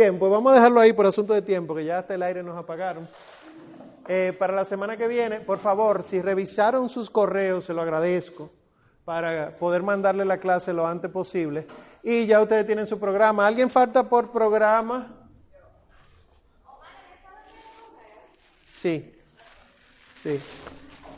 [0.00, 2.42] Bien, pues vamos a dejarlo ahí por asunto de tiempo, que ya hasta el aire
[2.42, 3.06] nos apagaron.
[4.08, 8.50] Eh, para la semana que viene, por favor, si revisaron sus correos, se lo agradezco,
[9.04, 11.66] para poder mandarle la clase lo antes posible.
[12.02, 13.46] Y ya ustedes tienen su programa.
[13.46, 15.28] ¿Alguien falta por programa?
[18.64, 19.14] Sí,
[20.14, 20.40] sí.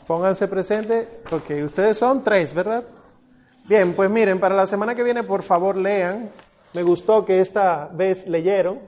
[0.05, 2.83] Pónganse presentes, porque ustedes son tres, ¿verdad?
[3.63, 6.29] Bien, pues miren, para la semana que viene, por favor, lean.
[6.73, 8.79] Me gustó que esta vez leyeron,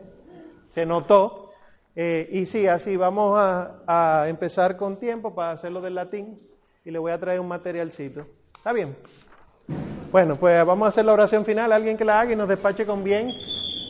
[0.68, 1.52] se notó.
[1.96, 6.38] Eh, y sí, así vamos a, a empezar con tiempo para hacerlo del latín
[6.84, 8.26] y le voy a traer un materialcito.
[8.56, 8.96] ¿Está bien?
[10.12, 12.86] Bueno, pues vamos a hacer la oración final, alguien que la haga y nos despache
[12.86, 13.32] con bien.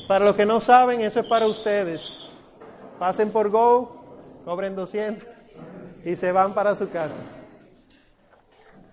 [0.08, 2.30] Para los que no saben, eso es para ustedes.
[3.00, 4.04] Pasen por Go,
[4.46, 5.28] cobren 200
[6.04, 7.18] y se van para su casa.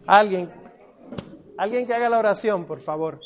[0.06, 0.50] Alguien,
[1.56, 3.20] alguien que haga la oración, por favor.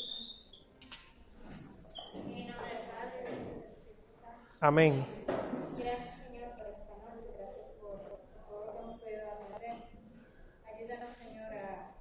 [4.59, 5.05] Amén.
[5.77, 7.29] Gracias, Señor, por esta noche.
[7.37, 8.01] Gracias por
[8.49, 9.77] todo lo que hemos podido aprender.
[10.65, 11.93] Ayúdanos, Señor, a,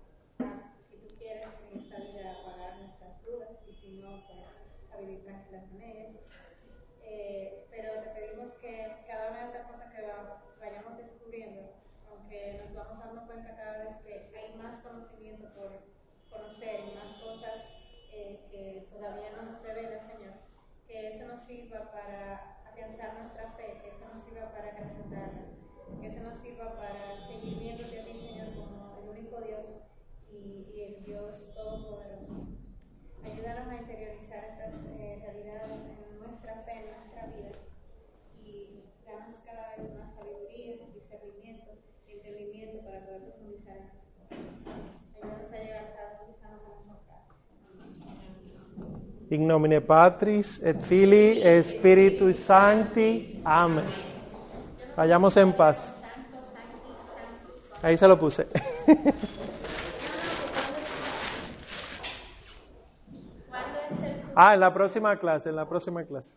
[0.91, 4.41] si tú quieres, en esta vida a pagar nuestras dudas y si no, pues
[4.93, 5.77] a vivir tranquilas con
[7.71, 11.75] pero te pedimos que cada una de estas cosas que va- vayamos descubriendo,
[12.11, 15.73] aunque nos vamos dando cuenta cada vez que hay más conocimiento por
[16.31, 17.65] conocer y más cosas
[18.13, 20.33] eh, que todavía no nos revela, Señor,
[20.87, 25.43] que eso nos sirva para afianzar nuestra fe, que eso nos sirva para acrecentarla,
[26.01, 29.67] que eso nos sirva para seguir viéndote a ti, Señor, como el único Dios
[30.31, 32.35] y, el Dios todopoderoso.
[33.25, 37.51] Ayúdanos a interiorizar estas eh, realidades en nuestra fe, en nuestra vida
[38.45, 41.73] y danos cada vez más sabiduría, discernimiento
[42.07, 44.39] y entendimiento para poder profundizar en tus cosas.
[45.17, 47.37] Ayúdanos a llegar sanos y sanos a nuestras casas.
[49.29, 53.41] In nomine Patris et Filii et Spiritus Sancti.
[53.45, 53.85] Amén.
[54.97, 55.93] Vayamos en paz.
[57.83, 58.47] Ahí se lo puse.
[64.35, 66.37] ah, en la próxima clase, en la próxima clase.